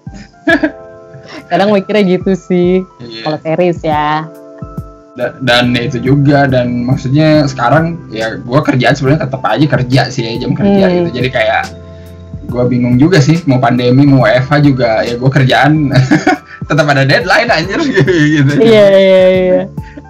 kadang 1.51 1.71
mikirnya 1.71 2.19
gitu 2.19 2.35
sih 2.35 2.83
Iya. 2.99 3.23
kalau 3.23 3.39
series 3.39 3.79
ya 3.81 4.27
Da- 5.15 5.39
dan 5.39 5.71
itu 5.73 5.97
juga 5.97 6.45
dan 6.45 6.83
maksudnya 6.83 7.47
sekarang 7.47 8.11
ya 8.11 8.37
gue 8.37 8.61
kerjaan 8.61 8.93
sebenarnya 8.93 9.25
tetap 9.25 9.43
aja 9.43 9.67
kerja 9.71 10.03
sih 10.11 10.37
jam 10.37 10.53
kerja 10.53 10.85
Hmm. 10.85 10.95
gitu 10.99 11.09
jadi 11.15 11.29
kayak 11.31 11.63
gue 12.47 12.63
bingung 12.65 12.97
juga 12.97 13.19
sih 13.19 13.43
mau 13.45 13.59
pandemi 13.59 14.07
mau 14.07 14.23
WFH 14.23 14.53
juga 14.63 15.03
ya 15.03 15.15
gue 15.15 15.31
kerjaan 15.31 15.91
tetap 16.69 16.87
ada 16.87 17.03
deadline 17.03 17.47
anjir 17.47 17.79
gitu. 18.35 18.53
Iya 18.59 18.87
iya 18.91 19.23
iya. 19.31 19.61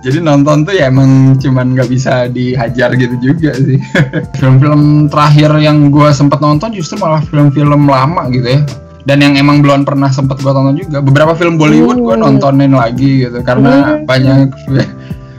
Jadi 0.01 0.22
nonton 0.22 0.64
tuh 0.64 0.72
ya 0.72 0.88
emang 0.88 1.37
cuman 1.37 1.77
nggak 1.77 1.88
bisa 1.90 2.29
dihajar 2.29 2.96
gitu 2.96 3.12
juga 3.20 3.53
sih. 3.53 3.77
Film-film 4.40 5.12
terakhir 5.12 5.53
yang 5.59 5.90
gue 5.90 6.09
sempet 6.11 6.40
nonton 6.40 6.72
justru 6.72 6.96
malah 6.96 7.20
film-film 7.22 7.85
lama 7.85 8.31
gitu 8.31 8.57
ya. 8.57 8.61
Dan 9.05 9.20
yang 9.20 9.37
emang 9.37 9.61
belum 9.61 9.85
pernah 9.85 10.09
sempet 10.09 10.40
gue 10.40 10.49
tonton 10.49 10.75
juga. 10.75 10.99
Beberapa 10.99 11.37
film 11.37 11.61
Bollywood 11.61 12.01
gue 12.01 12.16
Hmm. 12.16 12.25
nontonin 12.25 12.72
lagi 12.72 13.29
gitu 13.29 13.38
karena 13.42 14.01
Hmm. 14.01 14.09
banyak 14.09 14.49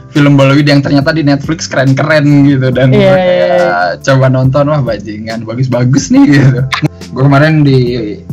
film 0.08 0.34
Bollywood 0.34 0.64
yang 0.64 0.80
ternyata 0.80 1.10
di 1.10 1.20
Netflix 1.20 1.66
keren-keren 1.66 2.24
gitu 2.46 2.68
dan 2.70 2.88
Iya, 2.90 3.12
kayak 3.12 3.18
iya, 3.18 3.72
coba 4.00 4.26
nonton 4.28 4.64
wah 4.66 4.80
bajingan 4.80 5.44
bagus-bagus 5.44 6.08
nih 6.08 6.24
gitu 6.28 6.60
gue 7.08 7.22
kemarin 7.24 7.62
di 7.62 7.78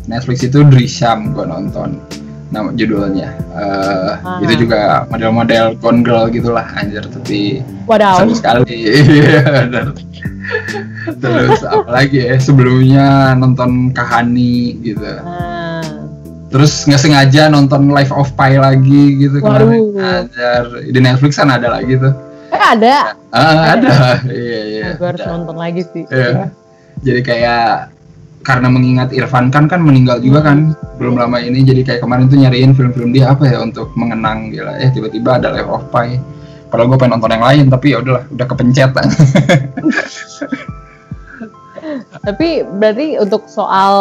Netflix 0.05 0.43
itu 0.43 0.63
Drisham 0.63 1.31
gue 1.31 1.43
nonton 1.43 1.99
nama 2.45 2.71
judulnya. 2.71 3.33
Eh, 3.51 4.11
Ah. 4.15 4.39
Itu 4.39 4.63
juga 4.63 5.03
model-model 5.09 5.75
gone 5.75 6.05
girl 6.05 6.29
gitulah 6.29 6.63
anjir 6.71 7.03
tapi 7.03 7.59
Wadaw. 7.83 8.21
seru 8.21 8.31
sekali. 8.31 8.63
Iya. 8.85 9.43
Terus 11.19 11.61
apalagi 11.63 12.21
ya 12.21 12.37
sebelumnya 12.37 13.33
nonton 13.33 13.91
Kahani 13.91 14.77
gitu. 14.79 15.03
Nah, 15.03 15.64
Terus 16.55 16.87
nggak 16.87 17.01
sengaja 17.03 17.51
nonton 17.51 17.91
Life 17.91 18.15
of 18.15 18.31
Pi 18.39 18.55
lagi 18.55 19.19
gitu 19.27 19.43
kemarin. 19.43 19.91
Waduh. 19.91 20.23
Anjir, 20.23 20.63
di 20.87 20.99
Netflix 21.03 21.35
kan 21.35 21.51
ada 21.51 21.67
lagi 21.67 21.99
tuh. 21.99 22.15
eh 22.55 22.61
ada. 22.63 23.11
Ah, 23.35 23.75
ada. 23.75 23.91
Iya, 24.31 24.59
iya. 24.63 24.89
Gue 24.95 25.07
harus 25.11 25.19
ada. 25.19 25.35
nonton 25.35 25.59
lagi 25.59 25.83
sih. 25.91 26.07
Iya. 26.07 26.55
Jadi 27.03 27.21
kayak 27.27 27.91
karena 28.45 28.71
mengingat 28.71 29.11
Irfan 29.11 29.51
kan 29.51 29.67
kan 29.67 29.83
meninggal 29.83 30.23
juga 30.23 30.47
kan 30.47 30.71
belum 30.95 31.17
lama 31.19 31.41
ini 31.43 31.65
jadi 31.65 31.81
kayak 31.81 32.01
kemarin 32.05 32.29
tuh 32.29 32.37
nyariin 32.39 32.77
film-film 32.77 33.09
dia 33.11 33.33
apa 33.33 33.49
ya 33.49 33.57
untuk 33.59 33.89
mengenang 33.97 34.53
gila 34.53 34.77
eh 34.77 34.93
tiba-tiba 34.93 35.41
ada 35.41 35.49
Life 35.49 35.65
of 35.65 35.89
Pi 35.89 36.21
padahal 36.69 36.93
gue 36.93 36.97
pengen 37.01 37.17
nonton 37.17 37.33
yang 37.33 37.41
lain 37.41 37.65
tapi 37.73 37.97
ya 37.97 38.05
udahlah 38.05 38.23
udah 38.29 38.45
kepencet 38.45 38.93
Tapi 42.25 42.65
berarti 42.65 43.17
untuk 43.21 43.45
soal 43.45 43.93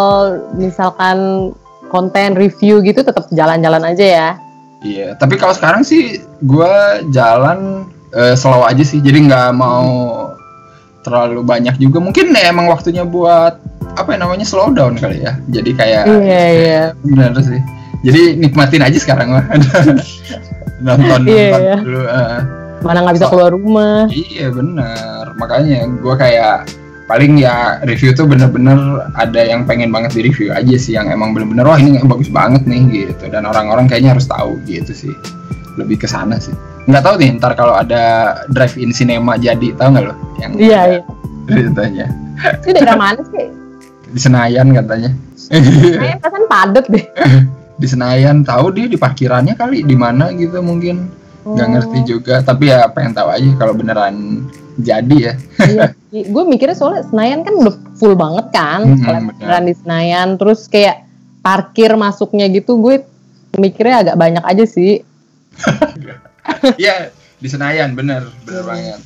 misalkan 0.57 1.51
konten 1.95 2.35
review 2.35 2.83
gitu 2.83 3.01
tetap 3.01 3.31
jalan-jalan 3.31 3.87
aja 3.87 4.03
ya. 4.05 4.29
iya 4.83 5.15
tapi 5.15 5.39
kalau 5.39 5.55
sekarang 5.55 5.87
sih 5.87 6.19
gue 6.43 6.75
jalan 7.09 7.87
eh, 8.13 8.35
slow 8.35 8.67
aja 8.67 8.83
sih 8.83 8.99
jadi 8.99 9.31
nggak 9.31 9.49
mau 9.55 9.87
terlalu 11.01 11.47
banyak 11.47 11.79
juga 11.79 12.03
mungkin 12.03 12.35
ya 12.35 12.51
emang 12.51 12.67
waktunya 12.67 13.07
buat 13.07 13.63
apa 13.95 14.11
ya 14.11 14.19
namanya 14.19 14.43
slow 14.43 14.75
down 14.75 14.99
kali 14.99 15.23
ya 15.23 15.39
jadi 15.47 15.71
kayak 15.73 16.03
Iya, 16.11 16.45
iya. 16.51 16.83
benar 17.07 17.39
sih 17.39 17.63
jadi 18.03 18.35
nikmatin 18.37 18.83
aja 18.83 18.99
sekarang 18.99 19.33
mah 19.33 19.45
nonton 20.85 21.21
Iya, 21.25 21.47
nonton 21.49 21.63
iya. 21.63 21.77
dulu 21.79 22.03
eh. 22.05 22.41
Mana 22.85 23.01
nggak 23.01 23.17
bisa 23.17 23.33
keluar 23.33 23.49
rumah. 23.49 24.05
iya 24.13 24.53
benar 24.53 25.33
makanya 25.41 25.89
gue 25.89 26.15
kayak 26.21 26.69
paling 27.05 27.37
ya 27.37 27.55
review 27.83 28.11
tuh 28.11 28.25
bener-bener 28.25 28.77
ada 29.13 29.37
yang 29.39 29.63
pengen 29.63 29.89
banget 29.89 30.13
di 30.13 30.25
review 30.25 30.51
aja 30.51 30.73
sih 30.75 30.93
yang 30.93 31.07
emang 31.07 31.31
bener-bener 31.31 31.63
wah 31.63 31.77
ini 31.77 32.01
bagus 32.01 32.29
banget 32.29 32.65
nih 32.65 32.81
gitu 33.07 33.29
dan 33.29 33.45
orang-orang 33.45 33.85
kayaknya 33.85 34.13
harus 34.13 34.25
tahu 34.25 34.57
gitu 34.65 34.91
sih 34.91 35.13
lebih 35.75 35.97
ke 35.97 36.07
sana 36.07 36.39
sih 36.39 36.55
nggak 36.85 37.01
tahu 37.01 37.15
nih 37.17 37.37
ntar 37.37 37.53
kalau 37.53 37.75
ada 37.75 38.03
drive 38.49 38.77
in 38.77 38.89
cinema 38.89 39.37
jadi 39.37 39.73
tahu 39.75 39.89
nggak 39.91 40.05
lo 40.05 40.15
yang 40.39 40.53
Iya, 40.55 40.81
iya. 40.89 41.01
ceritanya 41.45 42.07
Itu 42.59 42.73
daerah 42.73 42.97
mana 42.97 43.21
sih? 43.23 43.47
di 44.07 44.21
Senayan 44.21 44.71
katanya 44.71 45.11
Kayaknya 45.45 46.17
perasaan 46.19 46.45
padet 46.47 46.85
deh. 46.89 47.05
di 47.81 47.87
Senayan 47.87 48.37
tahu 48.41 48.71
dia 48.71 48.87
di 48.87 48.95
parkirannya 48.95 49.53
kali 49.53 49.83
di 49.83 49.93
mana 49.93 50.31
gitu 50.31 50.57
mungkin 50.59 51.11
nggak 51.43 51.61
Oh. 51.61 51.71
ngerti 51.71 51.99
juga 52.07 52.41
tapi 52.41 52.71
ya 52.71 52.89
pengen 52.89 53.13
tahu 53.13 53.29
aja 53.29 53.51
kalau 53.55 53.73
beneran 53.73 54.47
jadi 54.77 55.17
ya 55.17 55.35
iya. 55.65 55.87
Gue 56.15 56.47
mikirnya 56.47 56.79
soalnya 56.79 57.03
Senayan 57.11 57.43
kan 57.43 57.59
udah 57.59 57.75
full 57.99 58.15
banget 58.15 58.47
kan. 58.55 58.87
Hmm, 58.87 59.35
beneran 59.35 59.67
di 59.67 59.75
Senayan, 59.75 60.39
terus 60.39 60.71
kayak 60.71 61.03
parkir 61.43 61.91
masuknya 61.99 62.47
gitu, 62.47 62.79
gue 62.79 63.03
mikirnya 63.59 64.07
agak 64.07 64.17
banyak 64.17 64.45
aja 64.47 64.63
sih. 64.63 65.03
Iya 66.79 67.09
di 67.41 67.49
Senayan 67.53 67.93
bener 67.93 68.25
bener 68.49 68.65
Iya. 68.65 68.69
banget 68.69 69.01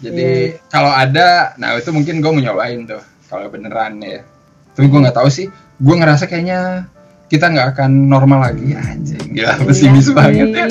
jadi 0.00 0.28
kalau 0.72 0.88
ada 0.88 1.52
nah 1.56 1.76
itu 1.76 1.92
mungkin 1.92 2.24
gue 2.24 2.30
mau 2.32 2.40
nyobain 2.40 2.88
tuh 2.88 3.02
kalau 3.28 3.48
beneran 3.52 4.00
ya 4.00 4.24
tapi 4.72 4.88
gue 4.88 5.00
nggak 5.04 5.16
tahu 5.16 5.28
sih 5.28 5.52
gue 5.80 5.94
ngerasa 5.96 6.24
kayaknya 6.24 6.88
kita 7.28 7.52
nggak 7.52 7.76
akan 7.76 8.08
normal 8.08 8.52
lagi 8.52 8.72
anjing 8.72 9.36
gila 9.36 9.52
pesimis 9.64 10.08
Iya 10.08 10.16
banget 10.16 10.46
sih, 10.48 10.54
ya 10.54 10.66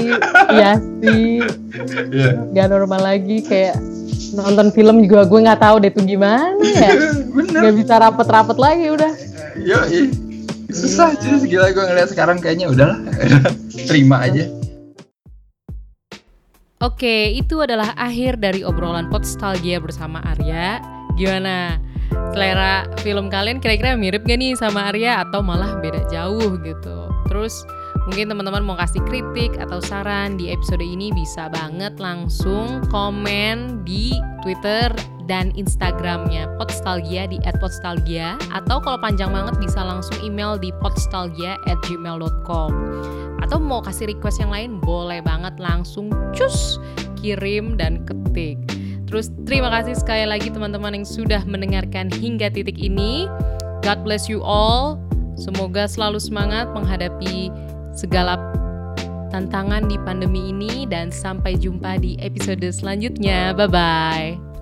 Iya 0.53 0.71
sih. 0.77 1.37
Iya. 2.13 2.29
Gak 2.53 2.67
normal 2.69 3.01
lagi 3.01 3.41
kayak 3.41 3.75
nonton 4.33 4.73
film 4.73 5.05
juga 5.05 5.29
gue 5.29 5.39
nggak 5.45 5.61
tahu 5.61 5.75
deh 5.79 5.91
tuh 5.93 6.03
gimana 6.03 6.57
ya. 6.59 6.89
bener 7.37 7.61
Gak 7.69 7.75
bisa 7.77 7.93
rapet-rapet 8.01 8.57
lagi 8.57 8.85
udah. 8.89 9.11
yo 9.61 9.79
susah 10.73 11.13
cuy 11.13 11.37
gila 11.45 11.69
gue 11.69 11.83
ngeliat 11.85 12.09
sekarang 12.09 12.41
kayaknya 12.41 12.67
udahlah 12.73 12.97
terima 13.89 14.25
aja 14.25 14.49
Oke, 16.83 17.31
itu 17.31 17.63
adalah 17.63 17.95
akhir 17.95 18.43
dari 18.43 18.59
obrolan 18.59 19.07
Podstalgia 19.07 19.79
bersama 19.79 20.19
Arya. 20.19 20.83
Gimana? 21.15 21.79
Selera 22.33 22.89
film 23.05 23.29
kalian 23.29 23.61
kira-kira 23.61 23.93
mirip 23.93 24.25
gak 24.25 24.41
nih 24.41 24.57
sama 24.57 24.89
Arya 24.89 25.21
atau 25.21 25.45
malah 25.45 25.77
beda 25.77 26.01
jauh 26.09 26.57
gitu? 26.65 27.13
Terus 27.29 27.61
mungkin 28.09 28.25
teman-teman 28.33 28.65
mau 28.65 28.73
kasih 28.73 29.05
kritik 29.05 29.53
atau 29.61 29.77
saran 29.77 30.33
di 30.33 30.49
episode 30.49 30.81
ini 30.81 31.13
bisa 31.13 31.45
banget 31.53 31.93
langsung 32.01 32.81
komen 32.89 33.85
di 33.85 34.17
Twitter 34.41 34.89
dan 35.29 35.53
Instagramnya 35.53 36.49
Podstalgia 36.57 37.29
di 37.29 37.37
@podstalgia 37.61 38.33
atau 38.49 38.81
kalau 38.81 38.97
panjang 38.97 39.29
banget 39.29 39.53
bisa 39.61 39.85
langsung 39.85 40.17
email 40.25 40.57
di 40.57 40.73
podstalgia@gmail.com 40.81 42.71
atau 43.45 43.61
mau 43.61 43.85
kasih 43.85 44.09
request 44.09 44.41
yang 44.41 44.49
lain 44.49 44.81
boleh 44.81 45.21
banget 45.21 45.53
langsung 45.61 46.09
cus 46.33 46.81
kirim 47.21 47.77
dan 47.77 48.01
ketik. 48.09 48.57
Terus 49.13 49.29
terima 49.45 49.69
kasih 49.69 49.93
sekali 49.93 50.25
lagi 50.25 50.49
teman-teman 50.49 50.97
yang 50.97 51.05
sudah 51.05 51.45
mendengarkan 51.45 52.09
hingga 52.09 52.49
titik 52.49 52.81
ini. 52.81 53.29
God 53.85 54.01
bless 54.01 54.25
you 54.25 54.41
all. 54.41 54.97
Semoga 55.37 55.85
selalu 55.85 56.17
semangat 56.17 56.73
menghadapi 56.73 57.53
segala 57.93 58.41
tantangan 59.29 59.85
di 59.85 60.01
pandemi 60.01 60.49
ini 60.49 60.89
dan 60.89 61.13
sampai 61.13 61.53
jumpa 61.61 62.01
di 62.01 62.17
episode 62.25 62.65
selanjutnya. 62.73 63.53
Bye 63.53 63.69
bye. 63.69 64.52